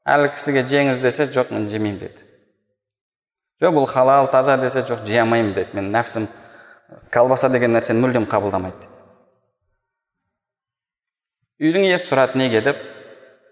Әлгі 0.06 0.36
кісіге 0.36 0.64
жеңіз 0.68 1.02
десе 1.02 1.28
жоқ 1.28 1.52
мен 1.54 1.68
жемеймін 1.70 2.00
деді. 2.00 2.24
Жоқ 3.62 3.76
бұл 3.78 3.90
халал 3.90 4.30
таза 4.32 4.58
десе 4.58 4.86
жоқ 4.86 5.06
жей 5.06 5.22
алмаймын 5.22 5.54
деді. 5.54 5.76
Мен 5.78 5.92
нәпсім 5.94 6.30
колбаса 7.14 7.50
деген 7.50 7.76
нәрсені 7.76 8.02
мүлдем 8.02 8.26
қабылдамайды 8.30 8.92
үйдің 11.62 11.86
иесі 11.86 12.10
сұрады 12.10 12.40
неге 12.42 12.64
деп. 12.66 12.80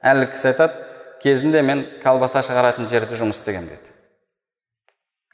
Әлгі 0.01 0.31
кісі 0.34 0.50
айтады 0.50 0.86
кезінде 1.22 1.62
мен 1.62 1.84
колбаса 2.01 2.41
шығаратын 2.46 2.89
жерде 2.89 3.17
жұмыс 3.19 3.38
істегем 3.38 3.67
деді. 3.69 3.93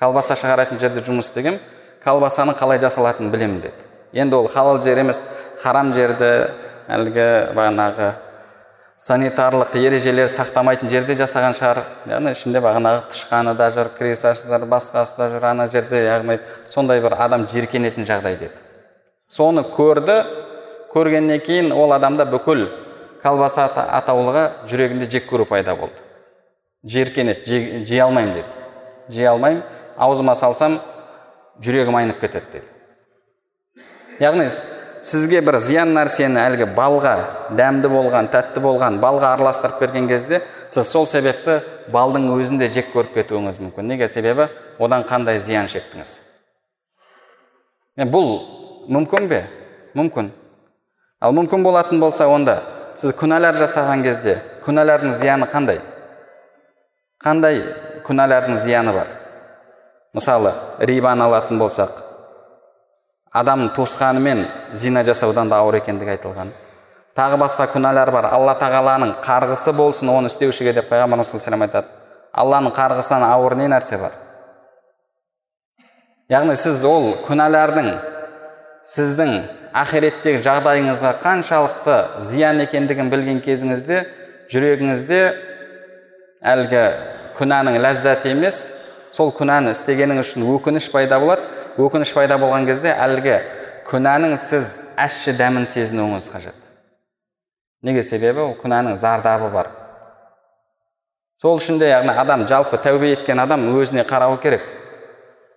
Колбаса 0.01 0.35
шығаратын 0.35 0.81
жерде 0.81 1.03
жұмыс 1.05 1.29
істегем 1.29 1.61
колбасаның 2.03 2.57
қалай 2.59 2.81
жасалатынын 2.83 3.31
білемін 3.31 3.61
деді. 3.63 3.87
Енді 4.15 4.35
ол 4.35 4.47
халал 4.47 4.81
жер 4.81 5.01
емес 5.03 5.19
харам 5.61 5.91
жерді 5.93 6.29
әлгі 6.87 7.27
бағанағы 7.55 8.13
санитарлық 9.01 9.75
ережелер 9.75 10.29
сақтамайтын 10.31 10.89
жерде 10.89 11.17
жасаған 11.19 11.55
шығар 11.57 11.81
яғни 12.07 12.31
ішінде 12.31 12.61
бағанағы 12.63 13.01
тышқаны 13.11 13.55
да 13.59 13.67
жүр 13.75 13.89
крысасы 13.97 14.47
да 14.47 14.59
басқасы 14.63 15.17
да 15.19 15.27
жүр 15.33 15.47
ана 15.51 15.67
жерде 15.67 15.99
яғни 16.05 16.39
сондай 16.71 17.01
бір 17.03 17.17
адам 17.19 17.43
жиіркенетін 17.51 18.07
жағдай 18.07 18.37
деді 18.39 18.55
соны 19.27 19.65
көрді 19.75 20.15
көргеннен 20.93 21.43
кейін 21.43 21.73
ол 21.75 21.91
адамда 21.91 22.25
бүкіл 22.31 22.69
колбаса 23.23 23.67
атаулыға 23.99 24.45
жүрегінде 24.71 25.09
жек 25.11 25.27
көру 25.27 25.45
пайда 25.49 25.75
болды 25.75 25.99
жиіркенеді 26.87 27.83
жей 27.83 27.99
алмаймын 28.05 28.39
деді 28.39 29.17
жей 29.17 29.27
алмаймын 29.27 29.63
аузыма 29.97 30.37
салсам 30.39 30.79
жүрегім 31.59 31.99
айнып 31.99 32.23
кетеді 32.23 32.45
деді 32.53 32.74
яғни 34.19 34.47
сізге 35.05 35.41
бір 35.45 35.57
зиян 35.61 35.91
нәрсені 35.93 36.39
әлгі 36.41 36.67
балға 36.77 37.15
дәмді 37.57 37.89
болған 37.91 38.29
тәтті 38.33 38.61
болған 38.63 38.97
балға 39.03 39.33
араластырып 39.35 39.81
берген 39.83 40.07
кезде 40.09 40.41
сіз 40.73 40.89
сол 40.89 41.05
себепті 41.07 41.59
балдың 41.93 42.29
өзін 42.33 42.59
де 42.59 42.67
жек 42.71 42.89
көріп 42.93 43.13
кетуіңіз 43.19 43.59
мүмкін. 43.61 43.91
Неге? 43.91 44.07
Себебі 44.07 44.47
одан 44.79 45.05
қандай 45.07 45.39
зиян 45.39 45.69
шектіңіз? 45.69 46.15
Бұл 48.11 48.31
мүмкін 48.91 49.29
бе? 49.29 49.43
Мүмкін. 49.95 50.31
Ал 51.21 51.35
мүмкін 51.37 51.63
болатын 51.63 52.01
болса 52.01 52.27
онда 52.27 52.61
сіз 52.97 53.13
күнәлар 53.19 53.59
жасаған 53.59 54.03
кезде 54.03 54.39
күнәлардың 54.65 55.13
зияны 55.19 55.49
қандай? 55.51 55.83
Қандай 57.23 57.61
күнәлардың 58.07 58.57
зияны 58.57 58.95
бар? 58.95 59.13
Мысалы 60.15 60.53
рибаны 60.79 61.23
алатын 61.27 61.59
болсақ 61.59 62.04
адамның 63.35 63.73
туысқанымен 63.75 64.45
зина 64.73 65.03
жасаудан 65.03 65.49
да 65.51 65.59
ауыр 65.59 65.81
екендігі 65.81 66.15
айтылған. 66.15 66.53
Тағы 67.15 67.39
басқа 67.39 67.67
күнәлар 67.71 68.11
бар. 68.11 68.29
Алла 68.31 68.55
тағаланың 68.59 69.17
қарғысы 69.23 69.73
болсын 69.75 70.09
оны 70.11 70.31
істеушіге 70.31 70.73
деп 70.75 70.89
пайғамбарымыз 70.91 71.31
саллаллаху 71.31 71.67
айтады. 71.67 71.87
Алланың 72.35 72.75
қарғысынан 72.75 73.23
ауыр 73.27 73.55
не 73.59 73.67
нәрсе 73.71 73.99
бар? 73.99 74.15
Яғни 76.31 76.55
сіз 76.59 76.83
ол 76.87 77.11
күнәлардың 77.27 77.91
сіздің 78.95 79.33
ақиреттегі 79.75 80.41
жағдайыңызға 80.45 81.11
қаншалықты 81.23 81.97
зиян 82.23 82.63
екендігін 82.63 83.11
білген 83.11 83.41
кезіңізде 83.45 84.01
жүрегіңізде 84.51 85.19
әлгі 86.55 86.83
күнәнің 87.37 87.79
ләззаты 87.83 88.31
емес 88.31 88.57
сол 89.11 89.31
күнәні 89.35 89.75
істегеніңіз 89.75 90.25
үшін 90.25 90.47
өкініш 90.55 90.89
пайда 90.91 91.19
болады. 91.19 91.43
Өкініш 91.77 92.13
пайда 92.15 92.37
болған 92.39 92.67
кезде 92.69 92.93
әлгі 92.93 93.39
күнәнің 93.89 94.35
сіз 94.39 94.69
әшші 94.99 95.35
дәмін 95.37 95.67
сезінуіңіз 95.69 96.29
қажет. 96.33 96.69
Неге 97.85 98.03
себебі? 98.03 98.41
Ол 98.41 98.55
күнәнің 98.57 98.95
зардабы 98.97 99.51
бар. 99.53 99.69
Сол 101.41 101.59
үшін 101.59 101.77
де 101.77 101.91
яғни 101.91 102.15
адам 102.15 102.47
жалпы 102.47 102.79
тәубе 102.81 103.11
еткен 103.13 103.39
адам 103.43 103.67
өзіне 103.75 104.05
қарауы 104.07 104.39
керек. 104.41 104.63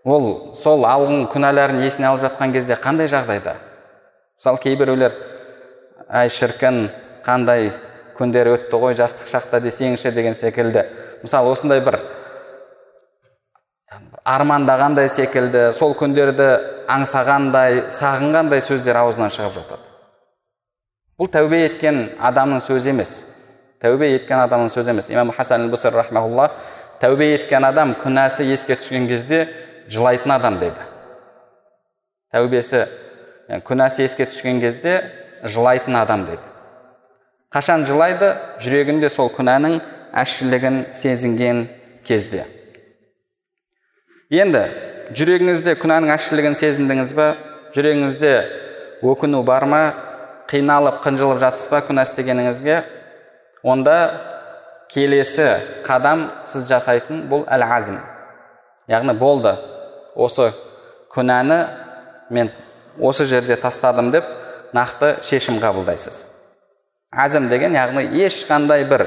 Ол 0.04 0.54
сол 0.58 0.84
алғын 0.84 1.28
күнәларын 1.32 1.80
есіне 1.84 2.10
алып 2.10 2.26
жатқан 2.26 2.52
кезде 2.52 2.76
қандай 2.76 3.08
жағдайда? 3.08 3.54
Мысалы 4.38 4.60
кейбіреулер 4.62 5.14
әй 6.08 6.28
шіркін 6.28 6.88
қандай 7.24 7.70
күндер 8.18 8.50
өтті 8.56 8.80
ғой 8.82 8.98
жастық 8.98 9.30
шақта 9.30 9.62
десеңші 9.62 10.12
деген 10.12 10.34
секілді. 10.34 10.84
Мысалы 11.22 11.52
осындай 11.54 11.80
бір 11.80 12.00
армандағандай 14.28 15.08
секілді 15.08 15.70
сол 15.72 15.94
күндерді 15.96 16.48
аңсағандай 16.92 17.86
сағынғандай 17.92 18.60
сөздер 18.64 18.98
аузынан 19.00 19.32
шығып 19.32 19.54
жатады. 19.56 19.86
Бұл 21.18 21.30
тәубе 21.32 21.62
еткен 21.64 22.02
адамның 22.20 22.60
сөзі 22.62 22.92
емес. 22.92 23.12
Тәубе 23.82 24.10
еткен 24.12 24.42
адамның 24.42 24.68
сөзі 24.72 24.92
емес. 24.92 25.08
Имам 25.10 25.32
хасан 25.32 25.70
рахмаулла 25.70 26.50
тәубе 27.00 27.32
еткен 27.34 27.64
адам 27.64 27.94
күнәсі 27.94 28.44
еске 28.52 28.76
түскен 28.76 29.08
кезде 29.08 29.48
жылайтын 29.88 30.32
адам 30.34 30.58
дейді. 30.58 30.80
Тәубесі 32.34 32.84
күнәсі 33.64 34.04
еске 34.04 34.26
түскен 34.26 34.60
кезде 34.60 35.00
жылайтын 35.42 35.96
адам 35.96 36.26
дейді. 36.26 36.44
Қашан 37.50 37.86
жылайды? 37.88 38.34
Жүрегінде 38.60 39.08
сол 39.08 39.30
күнәнің 39.32 39.80
әшшілігін 40.12 40.84
сезінген 40.92 41.68
кезде. 42.04 42.44
Енді 44.28 44.60
жүрегіңізде 45.16 45.72
күнәнің 45.80 46.10
ащылығын 46.12 46.56
сезіндіңіз 46.58 47.14
ба 47.16 47.30
жүрегіңізде 47.72 48.32
өкіну 49.00 49.40
бар 49.46 49.64
ма? 49.64 49.80
Қиналып 50.48 51.00
қынжылып 51.04 51.40
жатсыз 51.40 51.70
ба 51.72 51.80
күнә 51.84 52.04
істегеніңізге? 52.04 52.82
Онда 53.64 53.96
келесі 54.92 55.48
қадам 55.84 56.28
сіз 56.44 56.68
жасайтын 56.68 57.24
бұл 57.28 57.46
әл 57.48 57.64
азм 57.64 57.96
яғни 58.88 59.16
болды 59.16 59.54
осы 60.16 60.50
күнәні 61.12 61.58
мен 62.28 62.52
осы 63.00 63.24
жерде 63.28 63.56
тастадым 63.56 64.12
деп 64.12 64.28
нақты 64.76 65.16
шешім 65.24 65.56
қабылдайсыз. 65.60 66.26
Әзім 67.12 67.48
деген 67.48 67.76
яғни 67.76 68.04
ешқандай 68.26 68.84
бір 68.88 69.06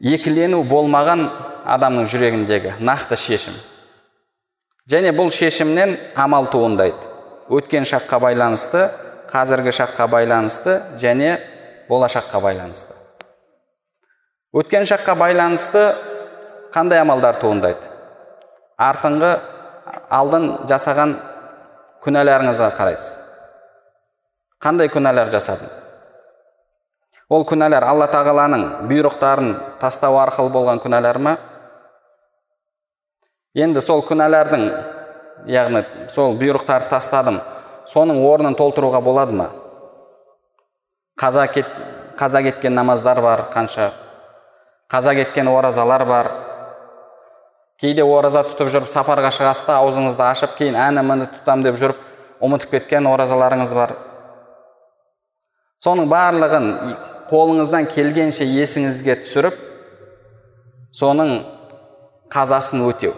екілену 0.00 0.62
болмаған 0.64 1.28
адамның 1.64 2.08
жүрегіндегі 2.12 2.76
нақты 2.84 3.16
шешім. 3.18 3.54
Және 4.90 5.14
бұл 5.16 5.30
шешімнен 5.32 5.96
амал 6.16 6.48
туындайды. 6.52 7.08
Өткен 7.48 7.86
шаққа 7.88 8.20
байланысты 8.20 8.88
қазіргі 9.32 9.72
шаққа 9.72 10.08
байланысты 10.12 10.78
және 11.00 11.38
болашаққа 11.88 12.40
байланысты. 12.40 12.94
Өткен 14.54 14.84
шаққа 14.88 15.16
байланысты 15.18 15.84
қандай 16.74 17.00
амалдар 17.00 17.40
туындайды? 17.40 17.88
Артыңғы 18.78 19.32
алдын 20.10 20.50
жасаған 20.68 21.16
күнәларыңызға 22.04 22.74
қарайсыз. 22.76 23.16
Қандай 24.60 24.88
күнәлар 24.92 25.32
жасадым 25.32 25.72
ол 27.32 27.44
күнәлар 27.48 27.84
алла 27.88 28.06
тағаланың 28.12 28.64
бұйрықтарын 28.90 29.54
тастау 29.80 30.18
арқылы 30.20 30.52
болған 30.52 30.80
күнәлар 30.82 31.18
ма? 31.18 31.36
Енді 33.54 33.80
сол 33.80 34.02
күнәлардың 34.02 34.64
яғни 35.46 35.84
сол 36.10 36.34
бұйрықтарды 36.38 36.90
тастадым. 36.90 37.40
Соның 37.86 38.22
орнын 38.26 38.56
толтыруға 38.58 39.00
болады 39.04 39.36
ма? 39.38 39.50
Қаза, 41.20 41.46
кет, 41.52 41.68
қаза 42.18 42.42
кеткен 42.42 42.74
намаздар 42.74 43.20
бар 43.22 43.44
қанша. 43.52 43.92
Қаза 44.90 45.14
кеткен 45.14 45.48
оразалар 45.48 46.04
бар. 46.08 46.30
Кейде 47.80 48.02
ораза 48.02 48.42
тұтып 48.46 48.70
жүріп 48.72 48.88
сапарға 48.90 49.30
шығасыз 49.34 49.68
да 49.68 49.78
аузыңызды 49.82 50.24
ашып 50.24 50.56
кейін 50.58 50.78
әні 50.78 51.04
міне 51.06 51.28
тұтам 51.36 51.62
деп 51.66 51.78
жүріп 51.78 52.00
ұмытып 52.42 52.74
кеткен 52.76 53.06
оразаларыңыз 53.10 53.74
бар. 53.76 53.94
Соның 55.84 56.08
барлығын 56.08 56.70
қолыңыздан 57.30 57.90
келгенше 57.92 58.46
есіңізге 58.46 59.18
түсіріп 59.22 59.58
соның 60.94 61.36
қазасын 62.32 62.82
өтеу. 62.88 63.12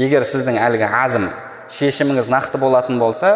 Егер 0.00 0.24
сіздің 0.24 0.56
әлгі 0.56 0.88
азым 0.88 1.28
шешіміңіз 1.76 2.30
нақты 2.32 2.58
болатын 2.60 2.98
болса 3.00 3.34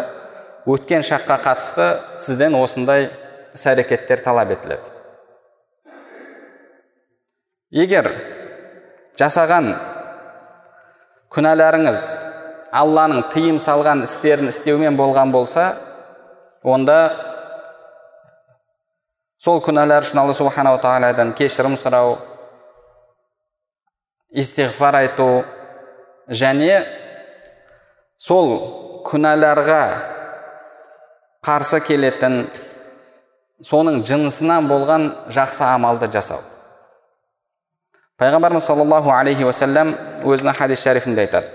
өткен 0.65 1.05
шаққа 1.05 1.37
қатысты 1.43 1.87
сізден 2.21 2.57
осындай 2.57 3.09
іс 3.53 3.65
әрекеттер 3.69 4.23
талап 4.25 4.49
етіледі. 4.55 4.89
Егер 7.75 8.09
жасаған 9.19 9.75
күнәларыңыз 11.35 12.03
алланың 12.75 13.27
тыйым 13.33 13.59
салған 13.61 14.03
істерін 14.07 14.49
істеумен 14.49 14.97
болған 14.97 15.31
болса 15.35 15.73
онда 16.63 16.97
сол 19.37 19.61
күнәлар 19.61 20.07
үшін 20.07 20.23
алла 20.23 20.33
субханала 20.33 20.81
тағаладан 20.81 21.35
кешірім 21.37 21.77
сұрау 21.77 22.17
истиғфар 24.33 24.99
айту 25.03 25.29
және 26.29 26.85
сол 28.17 28.55
күнәларға 29.05 29.81
қарсы 31.45 31.79
келетін 31.85 32.45
соның 33.61 34.01
жынысынан 34.05 34.67
болған 34.69 35.11
жақсы 35.33 35.63
амалды 35.67 36.09
жасау. 36.11 36.41
Пайғамбарымыз 38.17 38.65
саллаллаху 38.65 39.11
алейхи 39.11 39.43
уассалам 39.43 39.93
өзінің 40.23 40.55
хадис 40.55 40.81
шәрифінде 40.85 41.27
айтады. 41.27 41.47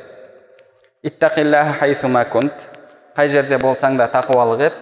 Қай 3.16 3.28
жерде 3.28 3.58
болсаң 3.58 3.96
да 3.98 4.06
тақуалық 4.12 4.60
ет 4.68 4.74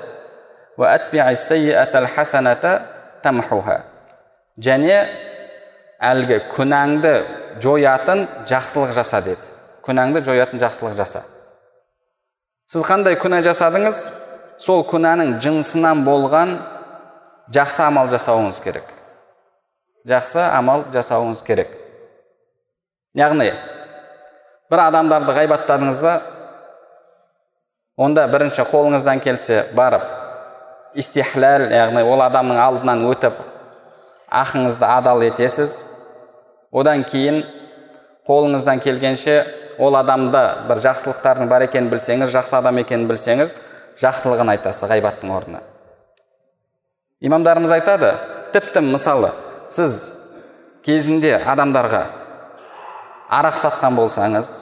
және 4.58 4.98
әлгі 5.98 6.40
күнәңді 6.52 7.14
жоятын 7.62 8.26
жақсылық 8.46 8.92
жаса 8.94 9.20
деді. 9.22 9.57
Күнәңді 9.88 10.22
жоятын 10.26 10.60
жақсылық 10.60 10.96
жаса 10.98 11.24
сіз 12.68 12.84
қандай 12.84 13.16
күнә 13.16 13.40
жасадыңыз 13.46 13.98
сол 14.60 14.82
күнәнің 14.90 15.38
жынысынан 15.40 16.04
болған 16.04 16.58
жақсы 17.54 17.80
амал 17.86 18.10
жасауыңыз 18.12 18.60
керек 18.60 18.90
жақсы 20.08 20.42
амал 20.44 20.84
жасауыңыз 20.92 21.40
керек 21.46 21.72
яғни 23.16 23.48
бір 24.68 24.82
адамдарды 24.84 25.32
ғайбаттадыңыз 25.38 26.00
ба 26.04 26.14
онда 27.96 28.26
бірінші 28.28 28.66
қолыңыздан 28.68 29.22
келсе 29.24 29.62
барып 29.76 30.04
истихлал 31.00 31.70
яғни 31.72 32.02
ол 32.04 32.20
адамның 32.26 32.60
алдынан 32.60 33.06
өтіп 33.08 33.40
ақыңызды 34.42 34.84
адал 34.84 35.24
етесіз 35.24 35.78
одан 36.72 37.06
кейін 37.08 37.40
қолыңыздан 38.28 38.84
келгенше 38.84 39.38
ол 39.78 39.96
адамда 39.96 40.42
бір 40.68 40.82
жақсылықтардың 40.84 41.50
бар 41.50 41.66
екенін 41.68 41.90
білсеңіз 41.92 42.32
жақсы 42.34 42.56
адам 42.58 42.80
екенін 42.82 43.08
білсеңіз 43.10 43.54
жақсылығын 44.02 44.52
айтасыз 44.54 44.90
ғайбаттың 44.90 45.32
орнына. 45.34 45.62
Имамдарымыз 47.20 47.72
айтады 47.74 48.12
тіпті 48.54 48.84
мысалы 48.92 49.32
сіз 49.70 49.98
кезінде 50.86 51.36
адамдарға 51.42 52.04
арақ 53.28 53.58
сатқан 53.58 53.96
болсаңыз 53.98 54.52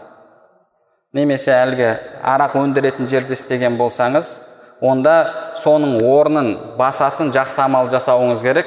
немесе 1.16 1.52
әлгі 1.54 1.90
арақ 2.24 2.56
өндіретін 2.60 3.08
жерде 3.08 3.36
істеген 3.36 3.76
болсаңыз 3.80 4.30
онда 4.80 5.52
соның 5.56 6.00
орнын 6.04 6.50
басатын 6.78 7.32
жақсы 7.32 7.62
амал 7.64 7.88
жасауыңыз 7.92 8.42
керек. 8.44 8.66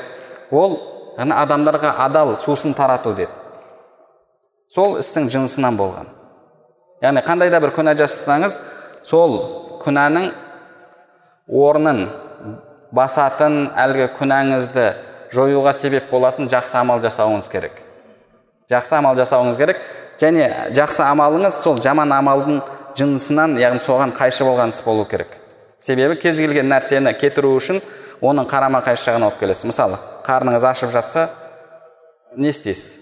Ол 0.52 0.80
адамдарға 1.20 1.94
адал 2.06 2.36
сусын 2.38 2.74
тарату 2.74 3.14
деді. 3.14 3.32
Сол 4.70 4.98
істің 5.02 5.30
жынысынан 5.34 5.78
болған. 5.78 6.08
Яғни 7.04 7.24
қандай 7.26 7.52
да 7.52 7.60
бір 7.64 7.74
күнә 7.76 7.96
жасасаңыз 8.00 8.58
сол 9.08 9.38
күнәнің 9.84 10.32
орнын 11.50 12.08
басатын 12.96 13.70
әлгі 13.78 14.10
күнәңізді 14.18 14.88
жоюға 15.34 15.74
себеп 15.78 16.10
болатын 16.12 16.50
жақсы 16.52 16.78
амал 16.80 17.02
жасауыңыз 17.04 17.50
керек 17.52 17.80
жақсы 18.72 18.98
амал 18.98 19.18
жасауыңыз 19.20 19.60
керек 19.62 19.82
және 20.22 20.50
жақсы 20.78 21.04
амалыңыз 21.06 21.62
сол 21.64 21.80
жаман 21.82 22.12
амалдың 22.14 22.62
жынысынан 22.98 23.58
яғни 23.62 23.82
соған 23.84 24.14
қайшы 24.18 24.46
болған 24.48 24.74
іс 24.74 24.82
болу 24.86 25.06
керек 25.10 25.32
себебі 25.80 26.18
кез 26.20 26.42
келген 26.42 26.70
нәрсені 26.72 27.14
кетіру 27.18 27.54
үшін 27.58 27.80
оның 28.22 28.50
қарама 28.50 28.82
қайшы 28.84 29.08
жағын 29.08 29.30
алып 29.30 29.40
келесіз 29.40 29.70
мысалы 29.70 30.00
қарныңыз 30.28 30.66
ашып 30.68 30.92
жатса 30.92 31.30
не 32.36 32.52
істейсіз 32.52 33.00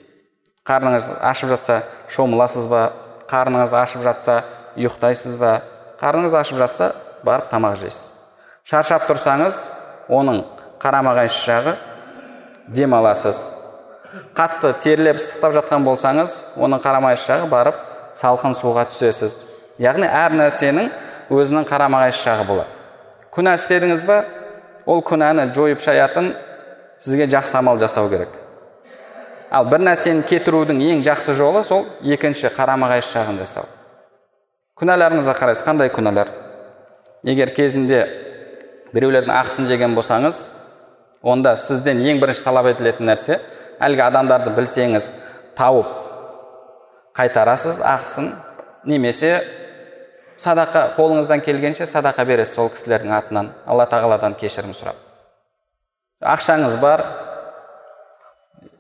қарныңыз 0.68 1.10
ашып 1.32 1.56
жатса 1.56 1.82
шомыласыз 2.14 2.68
ба 2.70 2.92
қарныңыз 3.30 3.74
ашып 3.78 4.04
жатса 4.06 4.42
ұйықтайсыз 4.78 5.38
ба 5.42 5.60
қарныңыз 6.02 6.36
ашып 6.38 6.62
жатса 6.62 6.92
барып 7.26 7.50
тамақ 7.52 7.78
жейсіз 7.82 8.12
шаршап 8.68 9.08
тұрсаңыз 9.10 9.60
оның 10.13 10.44
қарама 10.82 11.16
қайшы 11.18 11.44
жағы 11.50 11.76
демаласыз 12.68 13.44
қатты 14.38 14.74
терілеп 14.84 15.20
ыстықтап 15.20 15.56
жатқан 15.60 15.86
болсаңыз 15.88 16.38
оның 16.56 16.82
қарама 16.84 17.13
қайшы 17.13 17.32
жағы 17.32 17.50
барып 17.52 17.80
салқын 18.18 18.56
суға 18.58 18.88
түсесіз 18.92 19.42
яғни 19.82 20.08
әр 20.08 20.36
нәрсенің 20.38 20.92
өзінің 21.34 21.68
қарама 21.70 22.04
қайшы 22.06 22.28
жағы 22.30 22.48
болады 22.48 22.84
күнә 23.34 23.56
істедіңіз 23.60 24.06
ба 24.08 24.24
ол 24.86 25.04
күнәні 25.06 25.50
жойып 25.56 25.84
шаятын 25.84 26.34
сізге 26.98 27.28
жақсы 27.32 27.58
амал 27.60 27.80
жасау 27.80 28.10
керек 28.10 28.32
ал 29.52 29.68
бір 29.70 29.84
нәрсені 29.88 30.26
кетірудің 30.28 30.82
ең 30.84 31.04
жақсы 31.06 31.36
жолы 31.38 31.64
сол 31.68 31.86
екінші 32.04 32.52
қарама 32.56 32.90
қайшы 32.92 33.14
жағын 33.16 33.40
жасау. 33.42 33.68
Күнәларыңызға 34.78 35.36
қарайсыз 35.40 35.66
қандай 35.66 35.92
күнәлар? 35.94 36.30
Егер 37.26 37.54
кезінде 37.56 38.04
біреулердің 38.94 39.34
ақысын 39.34 39.70
жеген 39.70 39.96
болсаңыз 39.98 40.42
онда 41.24 41.56
сізден 41.58 42.04
ең 42.04 42.22
бірінші 42.22 42.44
талап 42.46 42.70
етілетін 42.74 43.10
нәрсе 43.10 43.40
әлгі 43.84 44.04
адамдарды 44.06 44.54
білсеңіз 44.58 45.12
тауып 45.58 45.90
қайтарасыз 47.18 47.82
ақысын 47.82 48.30
немесе 48.86 49.42
садақа 50.38 50.92
қолыңыздан 50.98 51.42
келгенше 51.42 51.88
садақа 51.90 52.26
бересіз 52.26 52.56
сол 52.56 52.70
кісілердің 52.70 53.14
атынан. 53.18 53.50
Алла 53.66 53.88
тағаладан 53.90 54.38
кешірім 54.38 54.76
сұрап. 54.78 54.98
Ақшаңыз 56.22 56.78
бар 56.82 57.04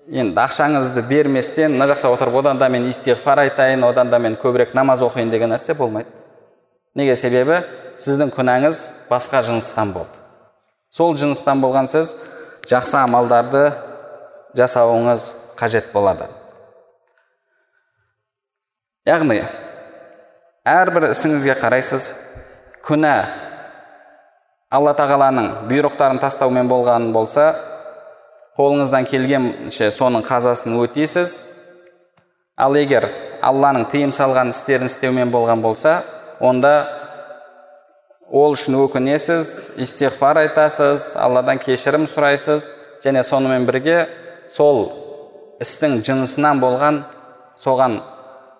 енді 0.07 0.39
ақшаңызды 0.39 1.03
берместен 1.07 1.73
мына 1.75 1.89
жақта 1.91 2.11
отырып 2.13 2.39
одан 2.39 2.59
да 2.59 2.69
мен 2.71 2.87
истиғфар 2.87 3.41
айтайын 3.43 3.83
одан 3.83 4.09
да 4.09 4.19
мен 4.19 4.37
көбірек 4.39 4.73
намаз 4.73 5.01
оқиын 5.03 5.29
деген 5.29 5.51
нәрсе 5.51 5.75
болмайды. 5.75 6.07
Неге 6.95 7.15
себебі? 7.15 7.59
Сіздің 7.99 8.31
күнәңіз 8.31 8.79
басқа 9.09 9.41
жыныстан 9.43 9.91
болды. 9.93 10.15
Сол 10.91 11.15
жыныстан 11.17 11.61
болған 11.61 11.89
сіз 11.91 12.13
жақсы 12.69 12.95
амалдарды 13.01 13.71
жасауыңыз 14.55 15.27
қажет 15.59 15.91
болады. 15.93 16.29
Яғни 19.07 19.41
әрбір 20.67 21.09
ісіңізге 21.11 21.57
қарайсыз 21.59 22.13
күнә 22.87 23.15
алла 24.71 24.93
тағаланың 24.95 25.67
бұйрықтарын 25.67 26.19
тастаумен 26.23 26.69
болған 26.71 27.11
болса 27.15 27.53
қолыңыздан 28.57 29.05
келгенше 29.05 29.91
соның 29.93 30.23
қазасын 30.25 30.73
өтейсіз. 30.81 31.33
Ал 32.57 32.73
егер 32.73 33.05
алланың 33.45 33.85
тыйым 33.91 34.13
салған 34.17 34.49
істерін 34.49 34.89
істеумен 34.89 35.29
болған 35.29 35.61
болса 35.61 35.99
онда 36.41 36.71
ол 38.27 38.55
үшін 38.57 38.79
өкінесіз 38.81 39.77
истиғфар 39.85 40.41
айтасыз 40.41 41.11
алладан 41.21 41.61
кешірім 41.61 42.09
сұрайсыз. 42.09 42.65
Және 43.05 43.21
сонымен 43.21 43.67
бірге 43.69 44.07
сол 44.49 44.87
істің 45.61 45.99
жынысынан 46.01 46.57
болған 46.57 47.03
соған 47.61 47.99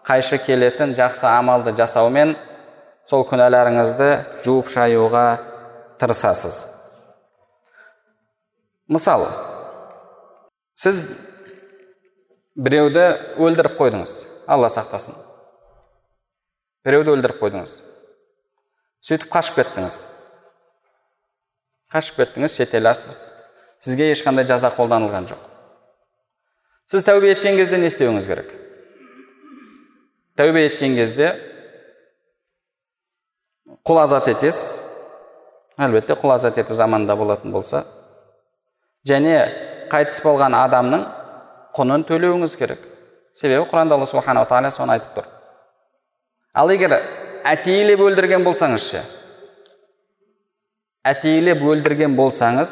қайшы 0.05 0.37
келетін 0.45 0.93
жақсы 0.93 1.25
амалды 1.31 1.73
жасаумен 1.73 2.35
сол 3.01 3.25
күнәларыңызды 3.25 4.11
жуып 4.45 4.69
шаюға 4.69 5.25
тырысасыз. 5.97 6.67
Мысалы 8.87 9.46
сіз 10.77 10.99
біреуді 12.53 13.05
өлдіріп 13.41 13.79
қойдыңыз 13.79 14.13
алла 14.45 14.69
сақтасын 14.69 15.15
біреуді 16.85 17.15
өлдіріп 17.15 17.41
қойдыңыз 17.41 17.73
сөйтіп 19.09 19.31
қашып 19.33 19.57
кеттіңіз 19.57 19.97
қашып 21.93 22.21
кеттіңіз 22.21 22.57
шетел 22.59 22.91
асып 22.91 23.17
сізге 23.81 24.11
ешқандай 24.13 24.45
жаза 24.45 24.69
қолданылған 24.77 25.29
жоқ 25.33 25.41
сіз 26.93 27.05
тәубе 27.09 27.33
еткен 27.33 27.57
кезде 27.57 27.81
не 27.81 27.89
істеуіңіз 27.89 28.29
керек 28.29 28.51
тәубе 30.37 30.67
еткен 30.69 30.93
кезде 30.99 31.31
құл 33.81 34.03
азат 34.03 34.29
етесіз 34.29 34.83
әлбетте 35.81 36.17
құл 36.21 36.35
азат 36.35 36.61
ету 36.61 36.77
заманында 36.77 37.17
болатын 37.17 37.53
болса 37.55 37.81
және 39.07 39.39
қайтыс 39.91 40.21
болған 40.25 40.55
адамның 40.57 41.05
құнын 41.77 42.07
төлеуіңіз 42.09 42.57
керек. 42.59 42.81
Себебі 43.33 43.67
құранда 43.69 43.95
алла 43.97 44.05
субханала 44.09 44.49
тағала 44.49 44.71
соны 44.73 44.97
айтып 44.97 45.19
тұр. 45.19 45.27
Ал 46.57 46.71
егер 46.73 46.95
әтейлеп 47.45 48.01
өлдірген 48.01 48.43
болсаңыз 48.47 48.89
ше 48.91 49.03
әтейлеп 51.07 51.61
өлдірген 51.63 52.15
болсаңыз 52.17 52.71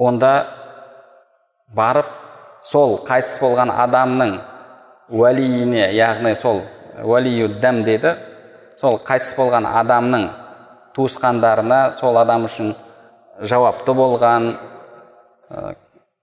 онда 0.00 0.32
барып 1.76 2.08
сол 2.66 2.96
қайтыс 3.06 3.36
болған 3.42 3.70
адамның 3.84 4.34
уәлиіне 5.14 5.90
яғни 5.94 6.34
сол 6.34 6.62
дәм 7.62 7.82
деді 7.86 8.14
сол 8.80 8.98
қайтыс 9.06 9.34
болған 9.38 9.68
адамның 9.82 10.26
туысқандарына 10.96 11.80
сол 12.00 12.18
адам 12.18 12.48
үшін 12.48 12.74
жауапты 13.40 13.94
болған 13.94 14.54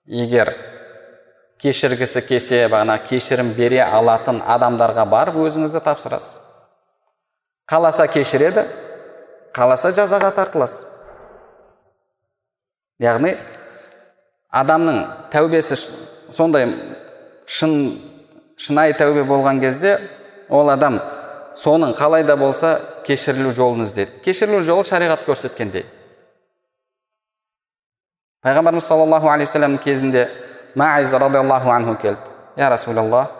егер 0.08 0.54
кешіргісі 1.62 2.22
келсе 2.28 2.60
бағана 2.70 2.98
кешірім 3.02 3.52
бере 3.58 3.82
алатын 3.84 4.42
адамдарға 4.46 5.06
барып 5.10 5.40
өзіңізді 5.42 5.82
тапсырасыз. 5.84 6.42
Қаласа 7.68 8.08
кешіреді 8.08 8.63
қаласа 9.56 9.92
жазаға 9.92 10.32
тартыласыз. 10.38 10.86
Яғни 13.02 13.34
адамның 14.54 15.02
тәубесі 15.34 15.76
сондай 16.30 16.70
шын 17.46 17.74
шынайы 18.58 18.96
тәубе 18.98 19.26
болған 19.28 19.60
кезде 19.62 19.98
ол 20.50 20.70
адам 20.70 21.02
соның 21.58 21.94
қалай 21.98 22.24
да 22.26 22.38
болса 22.38 22.78
кешірілу 23.06 23.52
жолын 23.58 23.84
іздеді 23.86 24.22
кешірілу 24.26 24.63
жолы 24.63 24.86
шариғат 24.88 25.26
көрсеткендей. 25.28 25.86
Пайғамбарымыз 28.47 28.86
саллаллаху 28.88 29.27
алейхи 29.27 29.49
вассаламның 29.49 29.81
кезінде 29.83 30.23
маиз 30.79 31.12
радиаллаху 31.12 31.69
анху 31.73 31.95
келді 31.99 32.31
я 32.55 32.69
расулаллах 32.69 33.31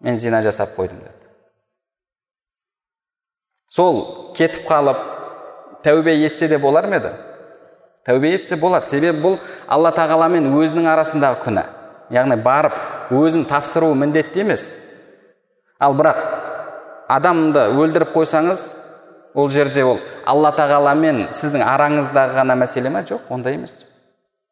мен 0.00 0.16
зина 0.16 0.42
жасап 0.42 0.74
қойдым 0.74 0.98
деді 0.98 1.28
сол 3.70 4.32
кетіп 4.34 4.66
қалып 4.66 5.04
тәубе 5.84 6.16
етсе 6.26 6.48
де 6.48 6.58
болар 6.58 6.88
ма 6.90 6.98
еді 6.98 7.12
тәубе 8.08 8.32
етсе 8.34 8.56
болады 8.56 8.90
себебі 8.90 9.22
бұл 9.22 9.36
алла 9.68 9.92
тағаламен 9.94 10.50
өзінің 10.50 10.88
арасындағы 10.94 11.38
күнә 11.44 11.64
яғни 12.10 12.40
барып 12.42 13.12
өзін 13.14 13.46
тапсыруы 13.46 13.94
міндетті 13.94 14.42
емес 14.42 14.64
ал 15.78 15.94
бірақ 15.94 16.18
адамды 17.08 17.68
өлдіріп 17.70 18.16
қойсаңыз 18.16 18.64
ол 19.34 19.50
жерде 19.50 19.84
ол 19.84 20.00
алла 20.26 20.50
тағаламен 20.56 21.28
сіздің 21.30 21.62
араңыздағы 21.68 22.40
ғана 22.40 22.58
мәселе 22.58 22.90
ма 22.90 23.04
жоқ 23.06 23.30
ондай 23.30 23.54
емес 23.60 23.84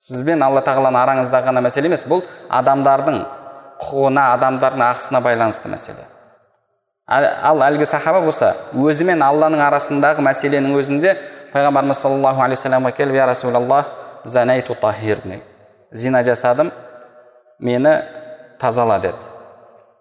сізбен 0.06 0.42
алла 0.42 0.62
тағаланың 0.62 1.00
араңыздағы 1.02 1.50
ғана 1.50 1.62
мәселе 1.66 1.90
емес 1.90 2.04
бұл 2.06 2.22
адамдардың 2.54 3.22
құқығына 3.82 4.26
адамдардың 4.36 4.84
ақысына 4.86 5.20
байланысты 5.24 5.70
мәселе. 5.72 6.04
Ал 7.06 7.62
әлгі 7.66 7.86
сахаба 7.86 8.20
болса 8.24 8.54
өзімен 8.74 9.22
алланың 9.22 9.62
арасындағы 9.66 10.22
мәселенің 10.26 10.76
өзінде 10.78 11.16
пайғамбарымыз 11.52 12.00
саллаллаху 12.02 12.42
алейхи 12.42 12.60
вассаламға 12.60 12.92
келіп 12.96 13.18
я 13.18 13.26
расулаллах 13.26 13.86
занайту 14.24 14.76
зина 15.92 16.22
жасадым 16.22 16.72
мені 17.58 18.02
тазала 18.60 18.98
деді. 18.98 19.16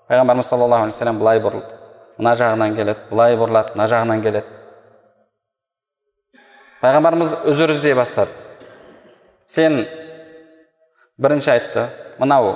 Пайғамбарымыз 0.10 0.44
саллаллаху 0.44 0.84
алейхи 0.84 0.96
вассалам 0.96 1.20
былай 1.20 1.40
бұрылды. 1.40 1.76
Мына 2.18 2.36
жағынан 2.36 2.76
келеді 2.76 3.00
былай 3.10 3.36
бұрылады 3.38 3.76
мына 3.76 3.88
жағынан 3.88 4.22
келеді 4.22 4.46
пайғамбарымыз 6.82 7.38
үзір 7.50 7.72
іздей 7.74 7.94
бастады. 7.98 8.45
Сен 9.48 9.86
бірінші 11.18 11.52
айтты 11.56 11.88
мынау 12.20 12.56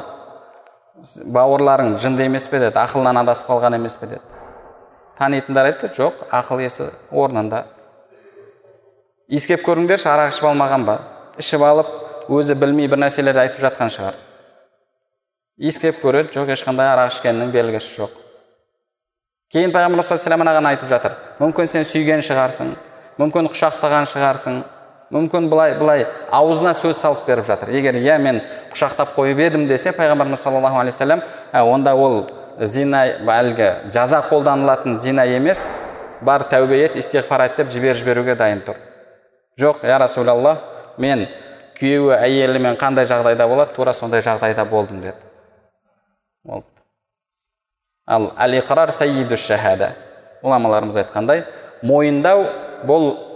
бауырларың 1.26 1.98
жынды 2.02 2.26
емес 2.28 2.48
пе? 2.48 2.60
деді 2.60 2.80
ақылынан 2.82 3.22
адасып 3.24 3.50
қалған 3.50 3.76
емес 3.76 3.98
пе? 3.98 4.08
деді. 4.08 4.22
Танитындар 5.18 5.72
айтты 5.72 5.92
жоқ 5.96 6.26
ақыл 6.32 6.64
есі 6.64 6.90
орнында 7.12 7.66
иіскеп 9.28 9.64
көріңдерші 9.68 10.10
арақ 10.10 10.34
ішіп 10.34 10.50
алмаған 10.52 10.88
ба? 10.88 10.98
Ішіп 11.40 11.64
алып 11.64 11.94
өзі 12.30 12.56
білмей 12.60 12.88
бір 12.88 13.06
нәрселерді 13.06 13.46
айтып 13.46 13.64
жатқан 13.68 13.94
шығар 13.94 14.18
иіскеп 15.60 16.02
көреді 16.04 16.34
жоқ 16.36 16.54
ешқандай 16.56 16.88
арақ 16.94 17.14
ішкенінің 17.14 17.52
белгісі 17.52 17.96
жоқ 18.00 18.18
кейін 19.52 19.74
пайғамбар 19.76 20.06
саллаллаху 20.06 20.44
мынаған 20.44 20.68
айтып 20.70 20.92
жатыр. 20.92 21.16
Мүмкін 21.42 21.68
сен 21.72 21.86
сүйген 21.88 22.22
шығарсың 22.24 22.76
мүмкін 23.20 23.50
құшақтаған 23.52 24.08
шығарсың 24.12 24.62
мүмкін 25.14 25.50
былай 25.50 25.76
былай 25.80 26.06
аузына 26.32 26.74
сөз 26.78 27.00
салып 27.02 27.26
беріп 27.28 27.48
жатыр. 27.48 27.72
Егер 27.74 27.96
иә 27.98 28.18
мен 28.22 28.42
құшақтап 28.74 29.16
қойып 29.16 29.42
едім 29.42 29.68
десе 29.68 29.92
пайғамбарымыз 29.92 30.44
саллаллаху 30.44 30.80
алейхи 30.80 30.96
вассалам 30.96 31.22
онда 31.54 31.96
ол 31.96 32.30
зина 32.60 33.06
әлгі 33.08 33.92
жаза 33.94 34.22
қолданылатын 34.30 34.98
зина 34.98 35.26
емес 35.26 35.70
бар 36.22 36.44
тәубе 36.52 36.84
ет 36.86 36.98
истиғфар 37.00 37.48
айт 37.48 37.58
деп 37.58 37.72
жіберіп 37.72 37.98
жіберуге 38.04 38.36
дайын 38.36 38.62
тұр. 38.66 38.76
Жоқ 39.60 39.86
я 39.88 39.98
расулаллах 40.00 40.60
мен 40.98 41.28
күйеуі 41.80 42.18
әйелімен 42.20 42.78
қандай 42.78 43.08
жағдайда 43.08 43.48
болады 43.48 43.74
тура 43.76 43.94
сондай 43.94 44.22
жағдайда 44.22 44.66
болдым 44.66 45.02
деді. 45.02 45.18
Болды. 46.44 46.68
Ал 48.06 48.32
әл 48.38 48.60
иқрар 48.60 48.92
шахада 48.92 49.94
ғұламаларымыз 50.44 50.98
айтқандай 51.02 51.44
мойындау 51.82 52.46
бұл 52.86 53.29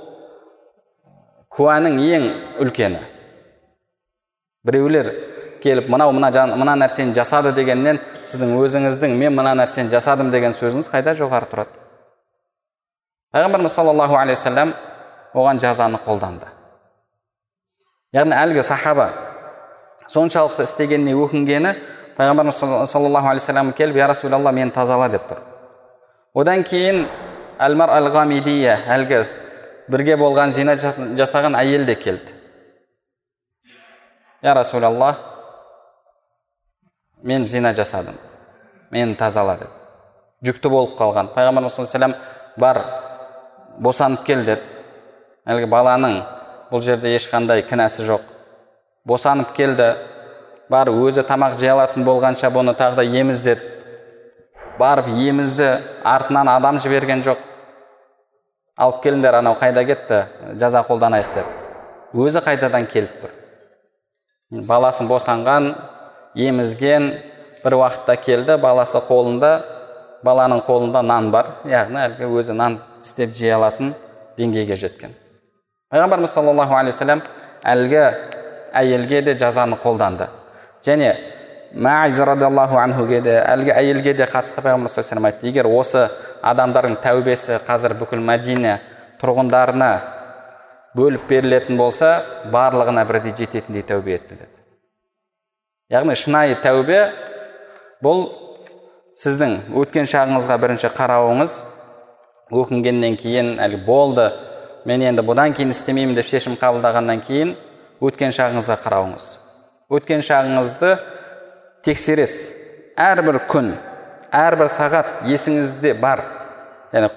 куәнің 1.53 1.99
ең 2.01 2.23
үлкені 2.63 3.01
біреулер 4.65 5.11
келіп 5.61 5.89
мынау 5.91 6.11
мына, 6.15 6.31
мына 6.57 6.75
нәрсені 6.81 7.13
жасады 7.13 7.53
дегеннен 7.53 7.99
сіздің 8.25 8.55
өзіңіздің 8.57 9.13
мен 9.19 9.35
мына 9.37 9.53
нәрсені 9.59 9.91
жасадым 9.93 10.31
деген 10.33 10.55
сөзіңіз 10.57 10.89
қайда 10.91 11.13
жоғары 11.19 11.49
тұрады 11.51 11.75
пайғамбарымыз 13.35 13.75
саллаллаху 13.75 14.17
алейхи 14.17 14.39
вассалам 14.39 14.73
оған 15.33 15.61
жазаны 15.61 15.99
қолданды 16.05 16.49
яғни 18.17 18.33
әлгі 18.39 18.65
сахаба 18.65 19.11
соншалықты 20.09 20.65
істегеніне 20.65 21.13
өкінгені 21.13 21.75
пайғамбарымыз 22.17 22.63
саллаллаху 22.89 23.29
алейхи 23.29 23.45
вассалам 23.45 23.71
келіп 23.77 24.01
я 24.01 24.07
расулалла 24.09 24.51
мені 24.51 24.71
тазала 24.71 25.09
деп 25.09 25.29
тұр 25.29 25.45
одан 26.33 26.65
кейін 26.65 27.05
әлмар 27.59 27.93
әл 27.93 28.09
әлгі 28.09 29.42
бірге 29.87 30.15
болған 30.19 30.51
зина 30.55 30.75
жасаған 30.77 31.57
әйел 31.59 31.85
де 31.85 31.95
келді 31.95 32.33
я 34.43 34.53
расулаллах 34.53 35.19
мен 37.23 37.47
зина 37.47 37.73
жасадым 37.73 38.15
мені 38.91 39.15
тазала 39.15 39.57
деді 39.57 40.51
жүкті 40.51 40.69
болып 40.69 40.95
қалған 40.99 41.33
пайғамбарымыз 41.35 41.75
саллаллаху 41.75 42.19
бар 42.57 42.81
босанып 43.79 44.23
кел 44.27 44.45
деді 44.45 44.61
әлгі 45.47 45.69
баланың 45.71 46.19
бұл 46.71 46.83
жерде 46.83 47.13
ешқандай 47.15 47.63
кінәсі 47.67 48.07
жоқ 48.07 48.27
босанып 49.05 49.53
келді 49.55 49.93
бар 50.69 50.91
өзі 50.91 51.23
тамақ 51.27 51.57
жей 51.59 51.73
алатын 51.73 52.05
болғанша 52.07 52.51
бұны 52.53 52.75
тағы 52.79 53.01
да 53.01 53.03
еміздеді 53.03 53.71
барып 54.79 55.07
емізді 55.07 55.69
артынан 56.03 56.49
адам 56.49 56.79
жіберген 56.83 57.23
жоқ 57.23 57.41
алып 58.77 59.03
келіңдер 59.03 59.37
анау 59.37 59.57
қайда 59.59 59.83
кетті? 59.85 60.23
Жаза 60.59 60.81
қолданайық 60.87 61.33
деп. 61.35 61.49
Өзі 62.13 62.41
қайтадан 62.45 62.87
келіп 62.89 63.19
тұр. 63.21 63.33
Баласын 64.67 65.09
босанған 65.09 65.73
емізген 66.35 67.09
бір 67.63 67.77
уақытта 67.79 68.17
келді 68.21 68.57
баласы 68.61 69.01
қолында 69.07 69.53
баланың 70.25 70.63
қолында 70.65 71.03
нан 71.05 71.29
бар. 71.33 71.57
Яғни 71.69 72.01
әлгі 72.07 72.29
өзі 72.29 72.57
нан 72.57 72.79
істеп 73.01 73.35
жей 73.37 73.53
алатын 73.53 73.93
деңгейге 74.37 74.77
жеткен. 74.79 75.13
Пайғамбарымыз 75.93 76.33
саллаллаху 76.33 76.77
алейхи 76.77 76.95
вассалам 76.95 77.21
әлгі 77.63 78.03
әйелге 78.73 79.21
де 79.21 79.37
жазаны 79.37 79.77
қолданды. 79.77 80.29
Және 80.85 81.13
мәиз 81.73 82.19
радиаллаху 82.25 82.77
анхуге 82.81 83.21
де 83.21 83.37
әлгі 83.41 83.73
әйелге 83.73 84.13
де 84.17 84.25
қатысты 84.25 84.65
пайғамбар 84.65 84.89
саллаллаху 84.89 85.29
айтты. 85.29 85.47
Егер 85.47 85.67
осы 85.69 86.09
адамдардың 86.43 86.97
тәубесі 87.03 87.59
қазір 87.67 87.95
бүкіл 87.99 88.21
мәдина 88.23 88.77
тұрғындарына 89.21 89.91
бөліп 90.97 91.27
берілетін 91.29 91.77
болса 91.79 92.23
барлығына 92.51 93.05
бірдей 93.07 93.33
жететіндей 93.37 93.85
тәубе 93.87 94.17
етті 94.17 94.35
деді. 94.35 94.49
Яғни 95.93 96.15
шынайы 96.17 96.57
тәубе 96.61 96.99
бұл 98.03 98.25
сіздің 99.19 99.59
өткен 99.79 100.09
шағыңызға 100.09 100.57
бірінші 100.61 100.91
қарауыңыз. 100.97 101.55
Өкінгеннен 102.53 103.15
кейін 103.17 103.55
әлгі 103.63 103.83
болды. 103.85 104.27
Мен 104.85 105.01
енді 105.05 105.23
бұдан 105.25 105.55
кейін 105.55 105.71
істемеймін 105.71 106.17
деп 106.17 106.27
шешім 106.27 106.57
қабылдағаннан 106.59 107.23
кейін 107.23 107.55
өткен 108.03 108.35
шағыңызға 108.35 108.77
қарауыңыз. 108.83 109.29
Өткен 109.93 110.21
шағыңызды 110.25 110.97
тексересіз. 111.87 112.51
Әрбір 112.99 113.39
күн 113.49 113.71
әрбір 114.33 114.69
сағат 114.71 115.23
есіңізде 115.29 115.93
бар. 116.01 116.23
Яғни 116.93 117.09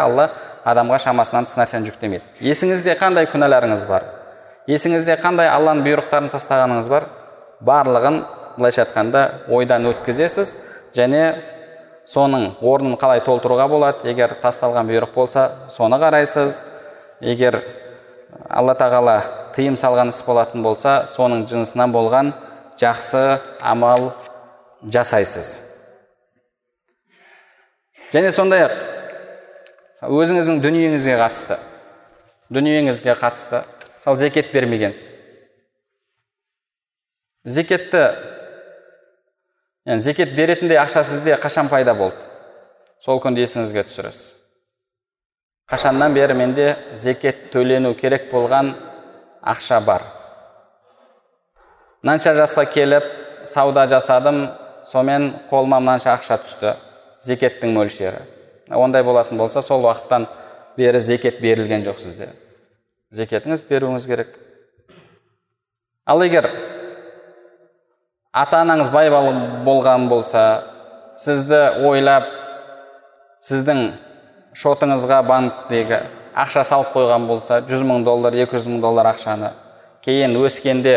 алла 0.00 0.30
адамға 0.64 0.98
шамасынан 1.00 1.46
тыс 1.48 1.56
нәрсені 1.56 1.88
жүктемейді. 1.88 2.24
Есіңізде 2.44 2.94
қандай 3.00 3.26
күнәларыңыз 3.30 3.86
бар? 3.88 4.04
Есіңізде 4.68 5.16
қандай 5.22 5.48
алланың 5.48 5.86
бұйрықтарын 5.86 6.28
тастағаныңыз 6.34 6.90
бар? 6.92 7.06
Барлығын 7.64 8.20
былайша 8.58 8.84
айтқанда 8.84 9.24
ойдан 9.48 9.88
өткізесіз 9.88 10.52
және 10.96 11.22
соның 12.04 12.50
орнын 12.60 12.98
қалай 13.00 13.24
толтыруға 13.24 13.68
болады? 13.72 14.04
Егер 14.10 14.36
тасталған 14.42 14.88
бұйрық 14.90 15.14
болса 15.14 15.48
соны 15.72 15.96
қарайсыз. 16.02 16.60
Егер 17.20 17.60
алла 18.48 18.76
тағала 18.76 19.20
тыйым 19.56 19.80
салған 19.80 20.12
іс 20.12 20.20
болатын 20.26 20.62
болса 20.62 21.04
соның 21.08 21.46
жынысынан 21.48 21.92
болған 21.94 22.34
жақсы 22.80 23.40
амал 23.60 24.12
жасайсыз. 24.82 25.50
Және 28.10 28.32
сондай 28.34 28.64
ақ 28.66 28.78
өзіңіздің 30.08 30.62
дүниеңізге 30.64 31.18
қатысты 31.20 31.58
дүниеңізге 32.50 33.14
қатысты 33.14 33.62
мысалы 33.98 34.16
зекет 34.16 34.52
бермегенсіз. 34.52 35.20
Зекетті 37.44 38.02
зекет 39.86 40.34
беретіндей 40.34 40.80
ақша 40.80 41.04
сізде 41.04 41.36
қашан 41.40 41.70
пайда 41.70 41.94
болды? 41.94 42.18
Сол 43.00 43.20
күнді 43.22 43.44
есіңізге 43.46 43.86
түсіресіз. 43.86 44.34
Қашаннан 45.70 46.12
бері 46.12 46.34
менде 46.34 46.66
зекет 46.92 47.52
төлену 47.52 47.94
керек 47.94 48.28
болған 48.32 48.74
ақша 49.40 49.78
бар. 49.84 50.02
Мынанша 52.02 52.34
жасқа 52.34 52.66
келіп 52.66 53.06
сауда 53.46 53.86
жасадым 53.88 54.48
сонымен 54.90 55.30
қолыма 55.50 55.78
мынанша 55.80 56.14
ақша 56.16 56.40
түсті. 56.42 56.74
Зекеттің 57.22 57.74
мөлшері. 57.76 58.24
Ондай 58.74 59.04
болатын 59.04 59.38
болса 59.38 59.62
сол 59.62 59.84
уақыттан 59.86 60.26
бері 60.76 61.00
зекет 61.00 61.40
берілген 61.40 61.84
жоқ 61.86 62.00
сізде. 62.00 62.30
Зекетіңізді 63.14 63.70
беруіңіз 63.70 64.06
керек. 64.08 64.34
Ал 66.06 66.22
егер 66.24 66.48
ата 68.32 68.62
анаңыз 68.64 68.90
бай 68.94 69.10
болған 69.10 70.08
болса 70.10 70.44
сізді 71.18 71.86
ойлап 71.86 72.28
сіздің 73.42 73.90
шотыңызға 74.56 75.20
банктегі 75.26 76.00
ақша 76.34 76.62
салып 76.66 76.94
қойған 76.94 77.26
болса 77.28 77.60
100 77.66 77.82
мың 77.86 78.04
доллар 78.06 78.34
200 78.38 78.68
мың 78.70 78.82
доллар 78.84 79.10
ақшаны 79.12 79.50
кейін 80.06 80.36
өскенде 80.40 80.96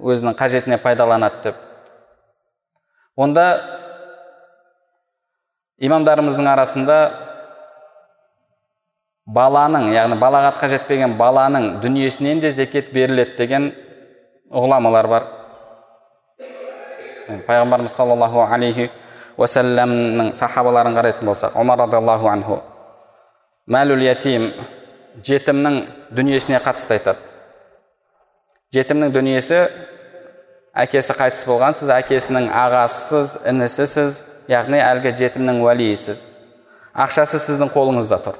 өзінің 0.00 0.36
қажетіне 0.36 0.78
пайдаланады 0.82 1.48
деп 1.48 1.65
онда 3.16 3.46
имамдарымыздың 5.80 6.48
арасында 6.52 6.98
баланың 9.26 9.88
яғни 9.94 10.18
балағатқа 10.20 10.68
жетпеген 10.74 11.16
баланың 11.18 11.80
дүниесінен 11.82 12.40
де 12.44 12.52
зекет 12.52 12.92
беріледі 12.94 13.36
деген 13.40 13.72
ғұламалар 14.52 15.08
бар. 15.10 15.26
Пайғамбарымыз 17.48 17.96
саллаллаху 17.96 18.44
алейхи 18.46 18.90
уассаламның 19.36 20.30
сахабаларын 20.36 20.94
қарайтын 20.96 21.26
болсақ 21.26 21.56
омар 21.58 21.80
радиаллаху 21.82 22.28
анху 22.30 22.60
мәлул 23.66 24.04
ятим 24.04 24.52
жетімнің 25.26 25.80
дүниесіне 26.14 26.60
қатысты 26.62 27.00
айтады. 27.00 27.18
Жетімнің 28.74 29.10
дүниесі 29.12 29.66
әкесі 30.76 31.16
қайтыс 31.16 31.44
болған 31.48 31.76
сіз 31.76 31.90
әкесінің 31.94 32.50
ағасысыз 32.52 33.36
інісісіз 33.48 34.18
яғни 34.52 34.80
әлгі 34.84 35.14
жетімнің 35.16 35.62
уәлиісіз. 35.64 36.20
Ақшасы 36.96 37.40
сіздің 37.40 37.72
қолыңызда 37.72 38.18
тұр. 38.24 38.36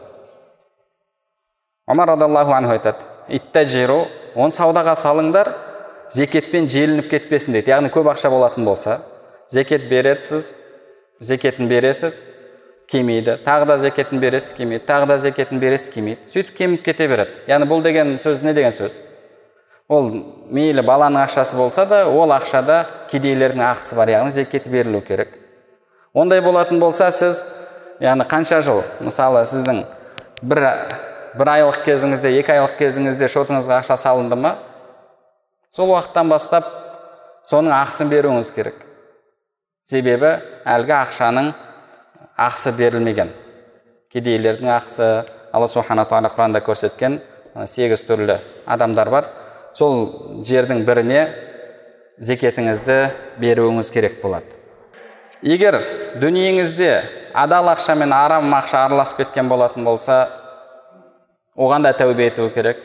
Омар 1.89 2.13
радиаллаху 2.13 2.53
анху 2.57 2.77
айтады 2.77 3.05
иттажиру 3.29 4.07
оны 4.35 4.55
саудаға 4.55 4.95
салыңдар 4.99 5.53
зекетпен 6.13 6.69
желініп 6.69 7.11
кетпесін 7.11 7.57
дейді. 7.57 7.73
Яғни 7.73 7.91
көп 7.95 8.13
ақша 8.13 8.31
болатын 8.31 8.65
болса 8.65 9.01
зекет 9.51 9.89
бересіз 9.89 10.55
зекетін 11.21 11.69
бересіз 11.69 12.23
кемейді 12.91 13.39
тағы 13.47 13.67
да 13.67 13.79
зекетін 13.79 14.21
бересіз 14.21 14.53
кемейді 14.59 14.85
тағы 14.87 15.07
да 15.11 15.19
зекетін 15.19 15.61
бересіз 15.63 15.93
кемейді 15.95 16.31
сөйтіп 16.31 16.57
кеміп 16.59 16.85
кете 16.87 17.09
береді. 17.09 17.41
Яғни 17.49 17.71
бұл 17.71 17.83
деген 17.83 18.17
сөз 18.23 18.43
не 18.45 18.55
деген 18.55 18.75
сөз? 18.75 19.01
Ол 19.89 20.11
мейлі 20.51 20.83
баланың 20.83 21.27
ақшасы 21.27 21.57
болса 21.57 21.87
да 21.87 22.05
ол 22.11 22.33
ақшада 22.35 22.85
кедейлердің 23.11 23.63
ақысы 23.71 23.97
бар 23.99 24.11
яғни 24.11 24.35
зекеті 24.35 24.71
берілу 24.71 25.01
керек. 25.01 25.37
Ондай 26.15 26.41
болатын 26.43 26.81
болса 26.81 27.11
сіз 27.11 27.45
яғни 28.01 28.27
қанша 28.27 28.63
жыл 28.67 28.83
мысалы 29.01 29.45
сіздің 29.47 29.85
бір 30.43 30.63
бір 31.37 31.53
айлық 31.53 31.83
кезіңізде 31.85 32.33
екі 32.41 32.57
айлық 32.57 32.77
кезіңізде 32.81 33.29
шотыңызға 33.31 33.83
ақша 33.83 33.97
салынды 34.01 34.39
ма? 34.41 34.57
Сол 35.71 35.93
уақыттан 35.93 36.31
бастап 36.33 36.67
соның 37.45 37.75
ақысын 37.77 38.11
беруіңіз 38.11 38.51
керек. 38.57 38.79
Себебі 39.87 40.39
әлгі 40.65 40.95
ақшаның 40.97 41.53
ақысы 42.41 42.73
берілмеген. 42.79 43.31
Кедейлердің 44.11 44.71
ақысы 44.73 45.11
алла 45.53 45.69
субхана 45.71 46.07
тағала 46.09 46.33
құранда 46.33 46.63
көрсеткен 46.65 47.21
сегіз 47.69 48.03
түрлі 48.09 48.41
адамдар 48.67 49.11
бар. 49.11 49.29
Сол 49.77 50.43
жердің 50.47 50.85
біріне 50.89 51.27
зекетіңізді 52.19 52.97
беруіңіз 53.43 53.91
керек 53.93 54.23
болады. 54.23 54.57
Егер 55.45 55.83
дүниеңізде 56.17 56.91
адал 57.37 57.69
ақша 57.75 57.95
мен 58.01 58.15
арам 58.17 58.55
ақша 58.57 58.87
араласып 58.87 59.21
кеткен 59.25 59.51
болатын 59.53 59.85
болса 59.85 60.29
оған 61.57 61.85
да 61.85 61.93
тәубе 61.93 62.31
ету 62.31 62.49
керек. 62.55 62.81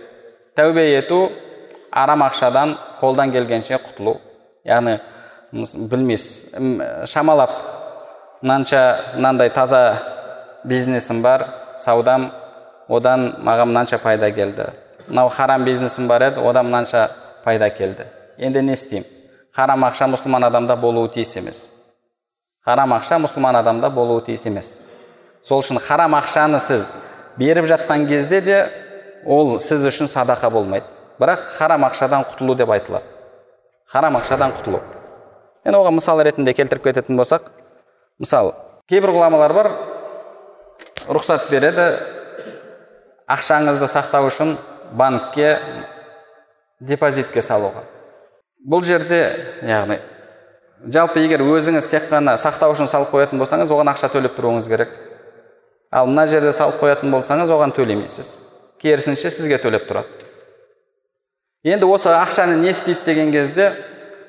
Тәубе 0.56 0.84
ету 0.98 1.32
арам 1.92 2.26
ақшадан 2.28 2.76
қолдан 3.00 3.32
келгенше 3.32 3.80
құтылу. 3.80 4.18
Яғни 4.68 5.00
білмейсіз 5.52 7.08
шамалап 7.08 7.56
мынанша 8.42 8.84
мынандай 9.16 9.50
таза 9.50 9.96
бизнесім 10.66 11.22
бар 11.24 11.48
саудам 11.78 12.32
одан 12.90 13.32
маған 13.40 13.72
мынанша 13.72 13.98
пайда 13.98 14.32
келді. 14.32 14.68
Мынау 15.08 15.30
харам 15.30 15.66
бизнесім 15.66 16.08
бар 16.08 16.24
еді 16.30 16.42
одан 16.42 16.68
мынанша 16.68 17.10
пайда 17.44 17.70
келді. 17.70 18.06
Енді 18.38 18.62
не 18.62 18.74
істеймін? 18.74 19.06
Харам 19.52 19.84
ақша 19.86 20.08
мұсылман 20.12 20.46
адамда 20.48 20.76
болуы 20.76 21.10
тиіс 21.12 21.36
емес. 21.38 21.60
Харам 22.66 22.94
ақша 22.94 23.20
мұсылман 23.20 23.60
адамда 23.60 23.90
болуы 23.90 24.24
тиіс 24.26 24.46
емес. 24.46 24.72
Сол 25.42 25.62
үшін 25.62 25.80
харам 25.82 26.16
ақшаны 26.16 26.60
сіз 26.60 26.92
беріп 27.38 27.66
жатқан 27.66 28.08
кезде 28.08 28.42
де 28.42 28.64
ол 29.26 29.60
сіз 29.60 29.86
үшін 29.86 30.08
садақа 30.08 30.50
болмайды. 30.50 30.86
Бірақ 31.20 31.44
харам 31.58 31.86
ақшадан 31.86 32.26
құтылу 32.30 32.56
деп 32.56 32.70
айтылады. 32.70 33.06
Харам 33.88 34.18
ақшадан 34.18 34.56
құтылу. 34.56 34.82
Енді 35.66 35.78
оған 35.78 36.00
мысал 36.00 36.18
ретінде 36.26 36.56
келтіріп 36.58 36.88
кететін 36.88 37.20
болсақ 37.20 37.52
мысалы 38.22 38.56
кейбір 38.90 39.14
ғұламалар 39.14 39.54
бар 39.54 39.68
рұқсат 41.06 41.52
береді 41.52 41.86
ақшаңызды 43.30 43.86
сақтау 43.92 44.26
үшін 44.32 44.56
банкке 44.92 45.60
депозитке 46.80 47.42
салуға. 47.42 47.84
Бұл 48.68 48.84
жерде 48.86 49.22
яғни 49.66 50.00
жалпы 50.90 51.22
егер 51.22 51.44
өзіңіз 51.46 51.86
тек 51.90 52.08
қана 52.10 52.34
сақтау 52.40 52.74
үшін 52.74 52.90
салып 52.90 53.12
қоятын 53.14 53.42
болсаңыз 53.42 53.72
оған 53.74 53.92
ақша 53.94 54.10
төлеп 54.14 54.38
тұруыңыз 54.38 54.70
керек. 54.70 54.90
Ал 55.92 56.08
мына 56.10 56.26
жерде 56.28 56.52
салып 56.56 56.80
қоятын 56.82 57.12
болсаңыз 57.14 57.52
оған 57.54 57.74
төлемейсіз. 57.76 58.38
Керісінше 58.82 59.30
сізге 59.30 59.60
төлеп 59.62 59.86
тұрады. 59.90 60.08
Енді 61.64 61.86
осы 61.86 62.10
ақшаны 62.10 62.58
не 62.58 62.72
істейді 62.72 63.06
деген 63.06 63.32
кезде 63.32 63.72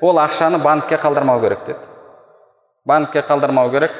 ол 0.01 0.18
ақшаны 0.20 0.59
банкке 0.61 0.98
қалдырмау 1.01 1.40
керек 1.40 1.64
деді. 1.66 1.79
Банкке 2.85 3.22
қалдырмау 3.22 3.70
керек 3.70 3.92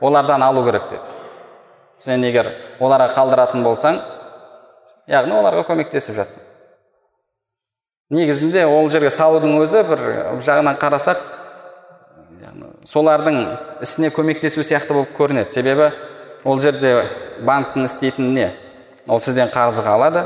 олардан 0.00 0.42
алу 0.42 0.64
керек 0.64 0.90
деді. 0.90 1.16
Сен 1.96 2.22
егер 2.22 2.52
оларға 2.78 3.10
қалдыратын 3.16 3.64
болсаң 3.66 3.98
яғни 5.08 5.34
оларға 5.40 5.64
көмектесіп 5.68 6.18
жатсың 6.20 6.44
негізінде 8.10 8.64
ол 8.64 8.88
жерге 8.90 9.10
салудың 9.12 9.58
өзі 9.62 9.82
бір 9.88 10.04
жағынан 10.44 10.78
қарасақ 10.80 11.20
солардың 12.88 13.36
ісіне 13.84 14.08
көмектесу 14.14 14.62
сияқты 14.64 14.94
болып 14.96 15.12
көрінеді. 15.18 15.52
Себебі 15.52 15.90
ол 16.44 16.60
жерде 16.60 17.04
банктің 17.44 17.84
істейтіні 17.84 18.32
не? 18.32 18.48
Ол 19.08 19.20
сізден 19.20 19.52
қарызға 19.52 19.92
алады 19.98 20.24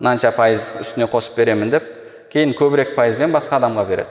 мынанша 0.00 0.32
пайыз 0.34 0.72
үстіне 0.82 1.06
қосып 1.10 1.38
беремін 1.38 1.70
деп 1.70 1.86
кейін 2.32 2.56
көбірек 2.58 2.96
пайызбен 2.96 3.32
басқа 3.34 3.60
адамға 3.60 3.86
береді. 3.86 4.10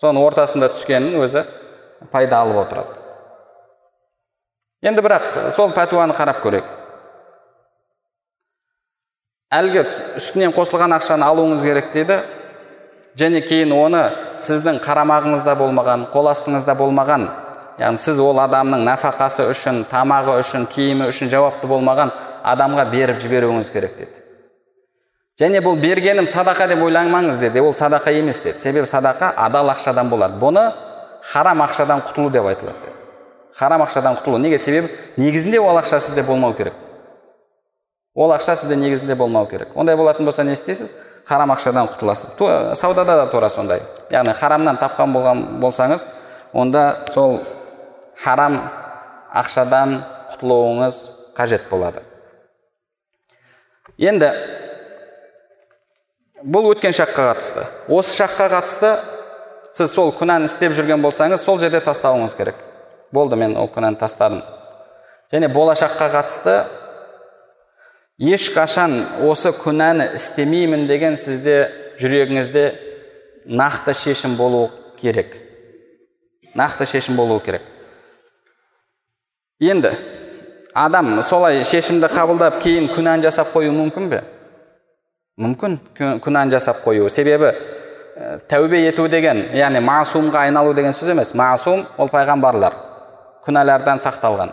Соның 0.00 0.26
ортасында 0.28 0.68
түскенін 0.74 1.16
өзі 1.24 1.46
пайда 2.12 2.42
алып 2.44 2.66
отырады. 2.66 3.00
Енді 4.84 5.00
бірақ 5.02 5.48
сол 5.50 5.72
пәтуаны 5.72 6.14
қарап 6.16 6.42
көрейік. 6.44 6.68
Әлгі 9.56 9.84
үстінен 10.18 10.52
қосылған 10.56 10.96
ақшаны 10.98 11.26
алуыңыз 11.26 11.64
керек 11.66 11.92
дейді. 11.94 12.20
Және 13.16 13.40
кейін 13.48 13.72
оны 13.72 14.02
сіздің 14.44 14.82
қарамағыңызда 14.84 15.56
болмаған 15.56 16.06
қол 16.12 16.28
астыңызда 16.32 16.76
болмаған. 16.76 17.26
Яғни 17.80 18.00
сіз 18.00 18.20
ол 18.20 18.38
адамның 18.40 18.84
нәпақасы 18.88 19.48
үшін 19.52 19.82
тамағы 19.90 20.38
үшін 20.42 20.68
киімі 20.72 21.08
үшін 21.12 21.32
жауапты 21.32 21.68
болмаған 21.68 22.12
адамға 22.44 22.86
беріп 22.92 23.20
жіберуіңіз 23.24 23.72
керек 23.72 23.98
деді 23.98 24.22
және 25.40 25.60
бұл 25.60 25.76
бергенім 25.76 26.24
садақа 26.24 26.68
деп 26.70 26.80
ойламаңыз 26.86 27.36
деді. 27.40 27.60
Ол 27.60 27.74
садақа 27.76 28.12
емес 28.16 28.40
деді. 28.40 28.60
Себебі 28.60 28.86
садақа 28.88 29.34
адал 29.36 29.68
ақшадан 29.68 30.08
болады. 30.08 30.40
Бұны 30.40 30.70
харам 31.22 31.60
ақшадан 31.60 32.00
құтылу 32.08 32.30
деп 32.32 32.46
айтылады 32.48 32.94
харам 33.56 33.82
ақшадан 33.82 34.16
құтылу. 34.16 34.38
Неге? 34.38 34.58
Себебі 34.58 34.88
негізінде 35.16 35.60
ол 35.60 35.76
ақша 35.76 36.00
сізде 36.00 36.22
болмау 36.22 36.54
керек. 36.54 36.74
Ол 38.16 38.32
ақша 38.32 38.56
сізде 38.56 38.76
негізінде 38.76 39.14
болмау 39.14 39.46
керек. 39.46 39.68
Ондай 39.76 39.96
болатын 39.96 40.24
болса 40.24 40.44
не 40.44 40.52
істейсіз? 40.56 40.94
Харам 41.26 41.52
ақшадан 41.52 41.88
құтыласыз. 41.90 42.74
Саудада 42.74 43.16
да 43.16 43.26
тура 43.30 43.48
сондай. 43.50 43.82
Яғни 44.10 44.32
харамнан 44.32 44.78
тапқан 44.80 45.12
болған 45.12 45.42
болсаңыз 45.60 46.06
онда 46.52 47.04
сол 47.12 47.40
харам 48.16 48.60
ақшадан 49.34 49.98
құтылуыңыз 50.32 51.00
қажет 51.36 51.68
болады. 51.70 52.00
Енді 53.98 54.30
бұл 56.44 56.70
өткен 56.72 56.96
шаққа 56.96 57.32
қатысты. 57.32 57.66
Осы 57.88 58.16
шаққа 58.16 58.48
қатысты 58.54 58.94
сіз 59.72 59.92
сол 59.92 60.14
күнәні 60.16 60.48
істеп 60.48 60.72
жүрген 60.76 61.04
болсаңыз 61.04 61.44
сол 61.44 61.60
жерде 61.60 61.82
тастауыңыз 61.84 62.36
керек. 62.38 62.56
Болды 63.12 63.36
мен 63.36 63.56
ол 63.56 63.68
күнәні 63.72 63.98
тастадым. 64.00 64.42
Және 65.32 65.50
болашаққа 65.52 66.08
қатысты 66.12 66.58
ешқашан 68.18 69.02
осы 69.28 69.52
күнәні 69.52 70.12
істемеймін 70.16 70.86
деген 70.88 71.18
сізде 71.20 71.66
жүрегіңізде 72.00 72.64
нақты 73.46 73.94
шешім 73.94 74.36
болу 74.36 74.70
керек. 75.00 75.36
Нақты 76.56 76.86
шешім 76.88 77.16
болуы 77.16 77.42
керек. 77.44 77.62
Енді 79.60 79.92
адам 80.74 81.22
солай 81.22 81.62
шешімді 81.64 82.08
қабылдап 82.12 82.60
кейін 82.64 82.88
күнәні 82.92 83.28
жасап 83.28 83.52
қою 83.52 83.72
мүмкін 83.76 84.08
бе? 84.08 84.24
Мүмкін 85.36 85.78
күнәні 86.24 86.56
жасап 86.56 86.80
қою. 86.84 87.10
Себебі 87.12 87.52
ә, 87.52 88.38
тәубе 88.48 88.80
ету 88.88 89.08
деген 89.12 89.46
яғни 89.52 89.84
масумға 89.84 90.46
айналу 90.48 90.72
деген 90.74 90.96
сөз 90.96 91.12
емес. 91.12 91.34
Масум 91.36 91.84
ол 91.96 92.08
пайғамбарлар. 92.08 92.72
Күнәлардан 93.44 94.00
сақталған. 94.00 94.52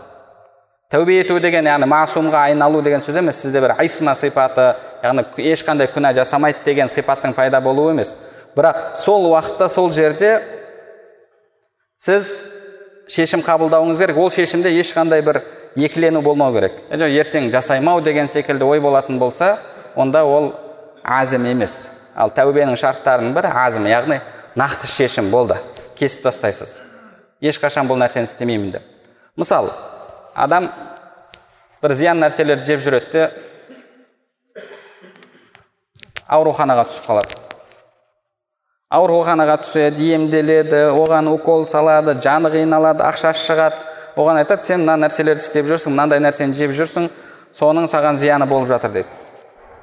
Тәубе 0.94 1.16
ету 1.24 1.39
деген 1.41 1.66
яғни 1.66 1.88
масумға 1.89 2.44
айналу 2.52 2.84
деген 2.86 3.02
сөз 3.02 3.18
емес 3.18 3.39
сізде 3.41 3.62
бір 3.64 3.74
айсма 3.82 4.14
сипаты 4.14 4.76
яғни 5.02 5.24
ешқандай 5.50 5.89
күнә 5.89 6.12
жасамайды 6.14 6.62
деген 6.66 6.89
сипаттың 6.91 7.34
пайда 7.34 7.62
болуы 7.62 7.96
емес. 7.96 8.12
Бірақ 8.54 8.94
сол 9.02 9.26
уақытта 9.32 9.70
сол 9.74 9.89
жерде 9.91 10.36
сіз 11.98 12.28
шешім 13.10 13.41
қабылдауыңыз 13.41 14.04
керек. 14.04 14.20
Ол 14.22 14.30
шешімде 14.30 14.70
ешқандай 14.70 15.24
бір 15.26 15.41
екілену 15.76 16.22
болмау 16.22 16.54
керек. 16.54 16.78
Ертең 16.91 17.50
жасаймау 17.52 18.02
деген 18.06 18.30
секілді 18.30 18.70
ой 18.70 18.82
болатын 18.84 19.18
болса 19.18 19.58
онда 19.96 20.22
ол 20.26 20.52
азім 21.02 21.48
емес. 21.50 21.89
Ал 22.14 22.30
тәубенің 22.30 22.78
шарттарының 22.78 23.34
бірі 23.34 23.50
азім 23.64 23.89
яғни 23.89 24.20
нақты 24.54 24.91
шешім 24.94 25.32
болды. 25.34 25.58
Кесіп 25.98 26.30
тастайсыз. 26.30 26.84
Ешқашан 27.41 27.89
бұл 27.89 27.98
нәрсені 27.98 28.30
істемеймін 28.30 28.78
деп. 28.78 28.86
Мысалы 29.36 29.74
адам 30.36 30.70
бір 31.84 31.94
зиян 31.94 32.20
нәрселерді 32.24 32.66
жеп 32.74 32.84
жүреді 32.84 33.12
де 33.14 33.24
ауруханаға 36.28 36.86
түсіп 36.90 37.08
қалады. 37.08 37.40
Ауруханаға 38.94 39.58
түседі 39.64 40.14
емделеді 40.16 40.86
оған 40.94 41.32
укол 41.34 41.66
салады 41.70 42.16
жаны 42.22 42.52
қиналады 42.54 43.06
ақшасы 43.06 43.48
шығады. 43.48 43.82
Оған 44.16 44.44
айтады 44.44 44.66
сен 44.66 44.86
мына 44.86 45.08
нәрселерді 45.08 45.42
істеп 45.42 45.66
жүрсің 45.72 45.96
мынандай 45.96 46.22
нәрсені 46.22 46.54
жеп 46.54 46.74
жүрсің 46.78 47.10
соның 47.54 47.90
саған 47.90 48.22
зияны 48.22 48.46
болып 48.46 48.70
жатыр 48.70 48.94
дейді 48.94 49.24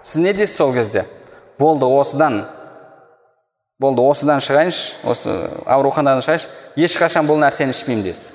сіз 0.02 0.22
не 0.22 0.32
дейсіз 0.32 0.56
сол 0.56 0.72
кезде? 0.74 1.04
Болды 1.58 1.84
осыдан 1.84 2.44
болды 3.78 4.02
осыдан 4.02 4.40
шығайыншы 4.40 5.00
осы 5.04 5.34
ауруханадан 5.66 6.22
шығайыншы. 6.24 6.48
Ешқашан 6.76 7.28
бұл 7.28 7.40
нәрсені 7.40 7.74
ішпеймін 7.74 8.04
дейсіз. 8.04 8.32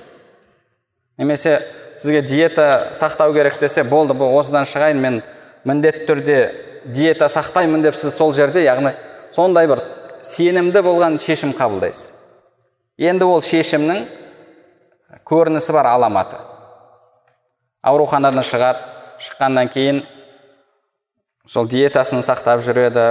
Немесе 1.18 1.60
сізге 1.96 2.22
диета 2.22 2.90
сақтау 2.92 3.34
керек 3.34 3.58
десе 3.60 3.84
болды 3.84 4.14
бұл 4.14 4.36
осыдан 4.38 4.68
шығайын 4.68 5.00
мен 5.00 5.20
міндетті 5.64 6.06
түрде 6.08 6.38
диета 6.84 7.28
сақтаймын 7.32 7.82
деп 7.82 7.96
сіз 7.98 8.14
сол 8.14 8.34
жерде 8.34 8.64
яғни 8.64 8.92
сондай 9.34 9.68
бір 9.70 9.82
сенімді 10.22 10.82
болған 10.84 11.18
шешім 11.22 11.54
қабылдайсыз. 11.56 12.12
Енді 12.98 13.26
ол 13.28 13.42
шешімнің 13.44 14.04
көрінісі 15.26 15.74
бар 15.76 15.90
аламаты. 15.92 16.38
Ауруханадан 17.82 18.44
шығады 18.46 18.80
шыққаннан 19.22 19.68
кейін 19.72 20.02
сол 21.46 21.68
диетасын 21.70 22.24
сақтап 22.24 22.62
жүреді 22.64 23.06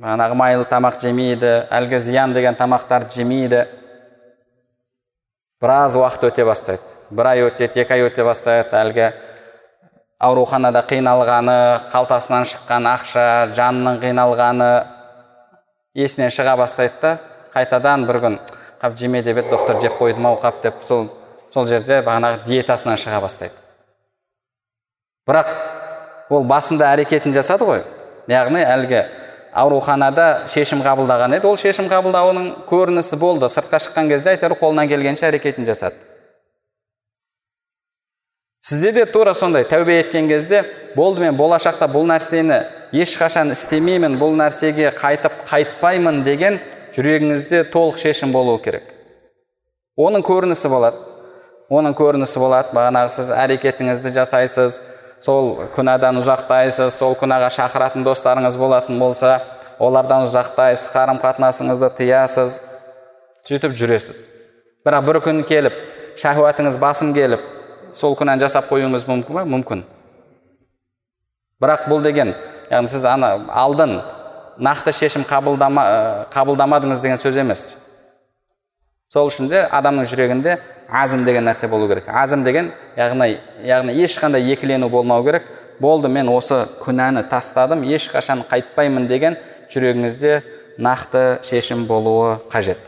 жаңағы 0.00 0.36
майлы 0.36 0.66
тамақ 0.68 0.98
жемейді 1.00 1.52
әлгі 1.72 2.00
зиян 2.02 2.34
деген 2.34 2.56
тамақтарды 2.58 3.14
жемейді. 3.14 3.64
Біраз 5.62 5.94
уақыт 5.98 6.28
өте 6.30 6.44
бастайды 6.44 6.96
бір 7.10 7.30
ай 7.30 7.44
өтеді 7.46 7.82
екі 7.84 7.96
ай 7.96 8.04
өте 8.08 8.24
бастайды 8.26 8.76
әлгі 8.78 9.10
ауруханада 10.24 10.82
қиналғаны 10.88 11.56
қалтасынан 11.92 12.46
шыққан 12.50 12.88
ақша 12.90 13.26
жанының 13.56 14.00
қиналғаны 14.02 14.70
есінен 15.94 16.32
шыға 16.34 16.56
бастайды 16.58 16.94
да 17.02 17.16
қайтадан 17.54 18.06
бір 18.08 18.20
күн 18.24 18.38
қап 18.82 18.96
жеме 18.98 19.22
деп 19.22 19.38
еді 19.42 19.50
доктор 19.50 19.80
жеп 19.80 19.98
қойдым 20.00 20.26
ау 20.28 20.40
қап 20.42 20.62
деп 20.62 20.82
сол 20.86 21.08
сол 21.48 21.66
жерде 21.70 22.00
бағанағы 22.02 22.42
диетасынан 22.48 22.98
шыға 23.00 23.20
бастайды 23.22 23.54
бірақ 25.28 25.52
ол 26.34 26.44
басында 26.44 26.90
әрекетін 26.96 27.34
жасады 27.36 27.68
ғой 27.68 27.84
яғни 28.28 28.64
әлгі 28.64 29.04
ауруханада 29.54 30.46
шешім 30.50 30.82
қабылдаған 30.84 31.36
еді. 31.38 31.46
Ол 31.46 31.56
шешім 31.60 31.86
қабылдауының 31.90 32.50
көрінісі 32.68 33.18
болды. 33.20 33.48
Сыртқа 33.48 33.80
шыққан 33.84 34.10
кезде 34.10 34.34
әйтеуір 34.34 34.56
қолынан 34.58 34.90
келгенше 34.90 35.28
әрекетін 35.30 35.68
жасады. 35.68 35.94
Сізде 38.64 38.92
де 38.92 39.06
тура 39.06 39.34
сондай. 39.34 39.64
Тәубе 39.64 40.00
еткен 40.00 40.28
кезде 40.28 40.64
болды 40.96 41.22
мен 41.22 41.38
болашақта 41.38 41.86
бұл 41.88 42.08
нәрсені 42.10 42.64
ешқашан 42.92 43.54
істемеймін 43.54 44.18
бұл 44.18 44.36
нәрсеге 44.40 44.90
қайтып 44.98 45.44
қайтпаймын 45.48 46.22
деген 46.26 46.60
жүрегіңізде 46.96 47.64
толық 47.70 47.98
шешім 48.02 48.32
болуы 48.32 48.60
керек. 48.64 48.88
Оның 49.98 50.24
көрінісі 50.26 50.70
болады 50.72 51.14
оның 51.72 51.94
көрінісі 51.96 52.40
болады 52.42 52.74
бағанағы 52.76 53.12
сіз 53.12 53.30
әрекетіңізді 53.34 54.12
жасайсыз 54.18 54.80
сол 55.24 55.54
күнәдан 55.72 56.18
ұзақтайсыз 56.20 56.98
сол 56.98 57.14
күнәға 57.16 57.48
шақыратын 57.54 58.04
достарыңыз 58.04 58.58
болатын 58.60 58.98
болса 59.00 59.38
олардан 59.80 60.26
ұзақтайсыз 60.26 60.90
қарым 60.92 61.20
қатынасыңызды 61.22 61.88
тыясыз 61.96 62.58
сөйтіп 63.48 63.72
жүресіз. 63.78 64.26
Бірақ 64.84 65.06
бір 65.08 65.20
күн 65.24 65.40
келіп 65.48 65.78
шахуатыңыз 66.20 66.76
басым 66.80 67.14
келіп 67.16 67.40
сол 67.96 68.16
күнәні 68.18 68.44
жасап 68.44 68.68
қоюыңыз 68.68 69.06
мүмкін 69.08 69.38
ба? 69.38 69.46
Мүмкін. 69.48 69.84
Бірақ 71.62 71.88
бұл 71.88 72.04
деген 72.04 72.34
яғни 72.68 72.92
сіз 72.92 73.06
ана 73.08 73.38
алдын 73.48 74.02
нақты 74.58 74.92
шешім 74.92 75.24
қабылдама, 75.24 76.28
қабылдамадыңыз 76.34 77.00
деген 77.00 77.18
сөз 77.18 77.40
емес. 77.40 77.64
Сол 79.12 79.28
үшін 79.30 79.48
де 79.50 79.64
адамның 79.66 80.08
жүрегінде 80.10 80.58
азім 80.88 81.24
деген 81.24 81.48
нәрсе 81.48 81.68
болу 81.68 81.88
керек. 81.88 82.08
Азім 82.08 82.44
деген 82.44 82.72
яғни 82.96 83.38
яғни 83.64 83.94
ешқандай 84.04 84.44
екілену 84.52 84.88
болмау 84.88 85.24
керек. 85.24 85.46
Болды 85.80 86.08
мен 86.08 86.28
осы 86.30 86.64
күнәні 86.82 87.24
тастадым 87.28 87.82
ешқашан 87.82 88.44
қайтпаймын 88.50 89.08
деген 89.10 89.36
жүрегіңізде 89.74 90.42
нақты 90.78 91.40
шешім 91.42 91.86
болуы 91.86 92.38
қажет. 92.52 92.78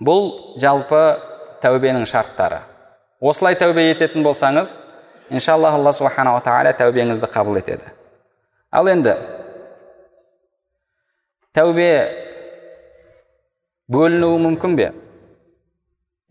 Бұл 0.00 0.56
жалпы 0.60 1.18
тәубенің 1.62 2.06
шарттары. 2.08 2.60
Осылай 3.20 3.56
тәубе 3.56 3.86
ететін 3.92 4.26
болсаңыз 4.26 4.76
иншалла 5.30 5.72
алла 5.74 5.92
субханала 5.94 6.42
тағала 6.44 6.74
тәубеңізді 6.76 7.30
қабыл 7.32 7.60
етеді. 7.62 7.86
Ал 8.70 8.90
енді 8.90 9.14
тәубе 11.56 11.88
бөлінуі 13.92 14.40
мүмкін 14.42 14.74
бе 14.78 14.88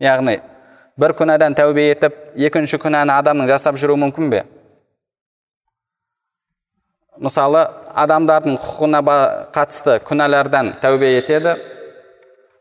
яғни 0.02 0.36
бір 1.00 1.14
күнәдан 1.16 1.56
тәубе 1.56 1.86
етіп 1.90 2.18
екінші 2.48 2.80
күнәні 2.82 3.14
адамның 3.14 3.48
жасап 3.48 3.78
жүруі 3.80 4.00
мүмкін 4.02 4.28
бе 4.32 4.42
мысалы 7.16 7.62
адамдардың 8.04 8.58
құқығына 8.60 9.00
қатысты 9.56 9.96
күнәлардан 10.04 10.74
тәубе 10.82 11.14
етеді 11.16 11.56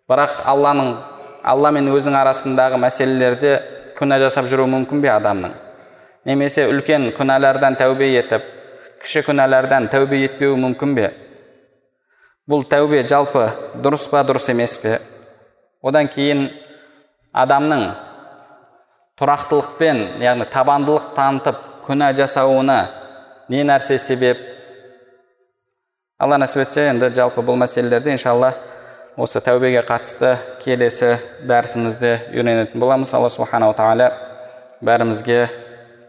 бірақ 0.07 0.45
алланың 0.47 0.95
алла 1.43 1.73
мен 1.75 1.91
өзінің 1.91 2.15
арасындағы 2.21 2.79
мәселелерде 2.79 3.57
күнә 3.99 4.21
жасап 4.23 4.47
жүруі 4.51 4.71
мүмкін 4.77 5.03
бе 5.03 5.11
адамның 5.11 5.59
немесе 6.25 6.69
үлкен 6.71 7.11
күнәлардан 7.17 7.75
тәубе 7.79 8.13
етіп 8.15 8.47
кіші 9.03 9.27
күнәлардан 9.27 9.91
тәубе 9.91 10.23
етпеуі 10.23 10.57
мүмкін 10.63 10.95
бе 10.95 11.11
бұл 12.49 12.65
тәубе 12.69 13.01
жалпы 13.07 13.47
дұрыс 13.81 14.05
па 14.11 14.21
дұрыс 14.25 14.51
емес 14.53 14.75
пе? 14.77 14.99
Одан 15.85 16.09
кейін 16.09 16.47
адамның 17.33 17.87
тұрақтылықпен 19.19 20.21
яғни 20.21 20.45
табандылық 20.53 21.13
танытып 21.17 21.61
күнә 21.87 22.11
жасауына 22.17 22.79
не 23.49 23.63
нәрсе 23.65 23.97
себеп? 24.01 24.37
Алла 26.21 26.37
нәсіп 26.41 26.61
етсе 26.63 26.87
енді 26.91 27.09
жалпы 27.17 27.41
бұл 27.45 27.57
мәселелерді 27.59 28.13
иншалла 28.13 28.53
осы 29.17 29.41
тәубеге 29.43 29.81
қатысты 29.87 30.35
келесі 30.61 31.15
дәрісімізде 31.47 32.13
үйренетін 32.33 32.79
боламыз. 32.79 33.13
Алла 33.15 33.29
субханала 33.29 33.73
тағала 33.75 34.11
бәрімізге 34.85 35.47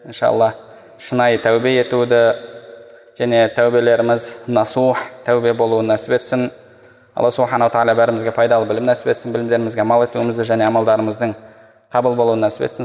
иншалла 0.06 0.52
шынайы 0.98 1.40
тәубе 1.42 1.76
етуді 1.80 2.20
және 3.16 3.48
тәубелеріміз 3.56 4.44
насух 4.48 5.00
тәубе 5.24 5.54
болуын 5.56 5.88
нәсіп 5.88 6.12
етсін. 6.18 6.50
Алла 7.16 7.30
субханала 7.32 7.72
тағала 7.72 7.94
бәрімізге 7.96 8.32
пайдалы 8.36 8.68
білім 8.68 8.84
нәсіп 8.90 9.08
етсін 9.08 9.32
білімдерімізге 9.32 9.80
амал 9.80 10.04
етуімізді 10.04 10.44
және 10.44 10.66
амалдарымыздың 10.68 11.32
қабыл 11.92 12.14
болуын 12.14 12.44
нәсіп 12.44 12.68
етсін. 12.68 12.84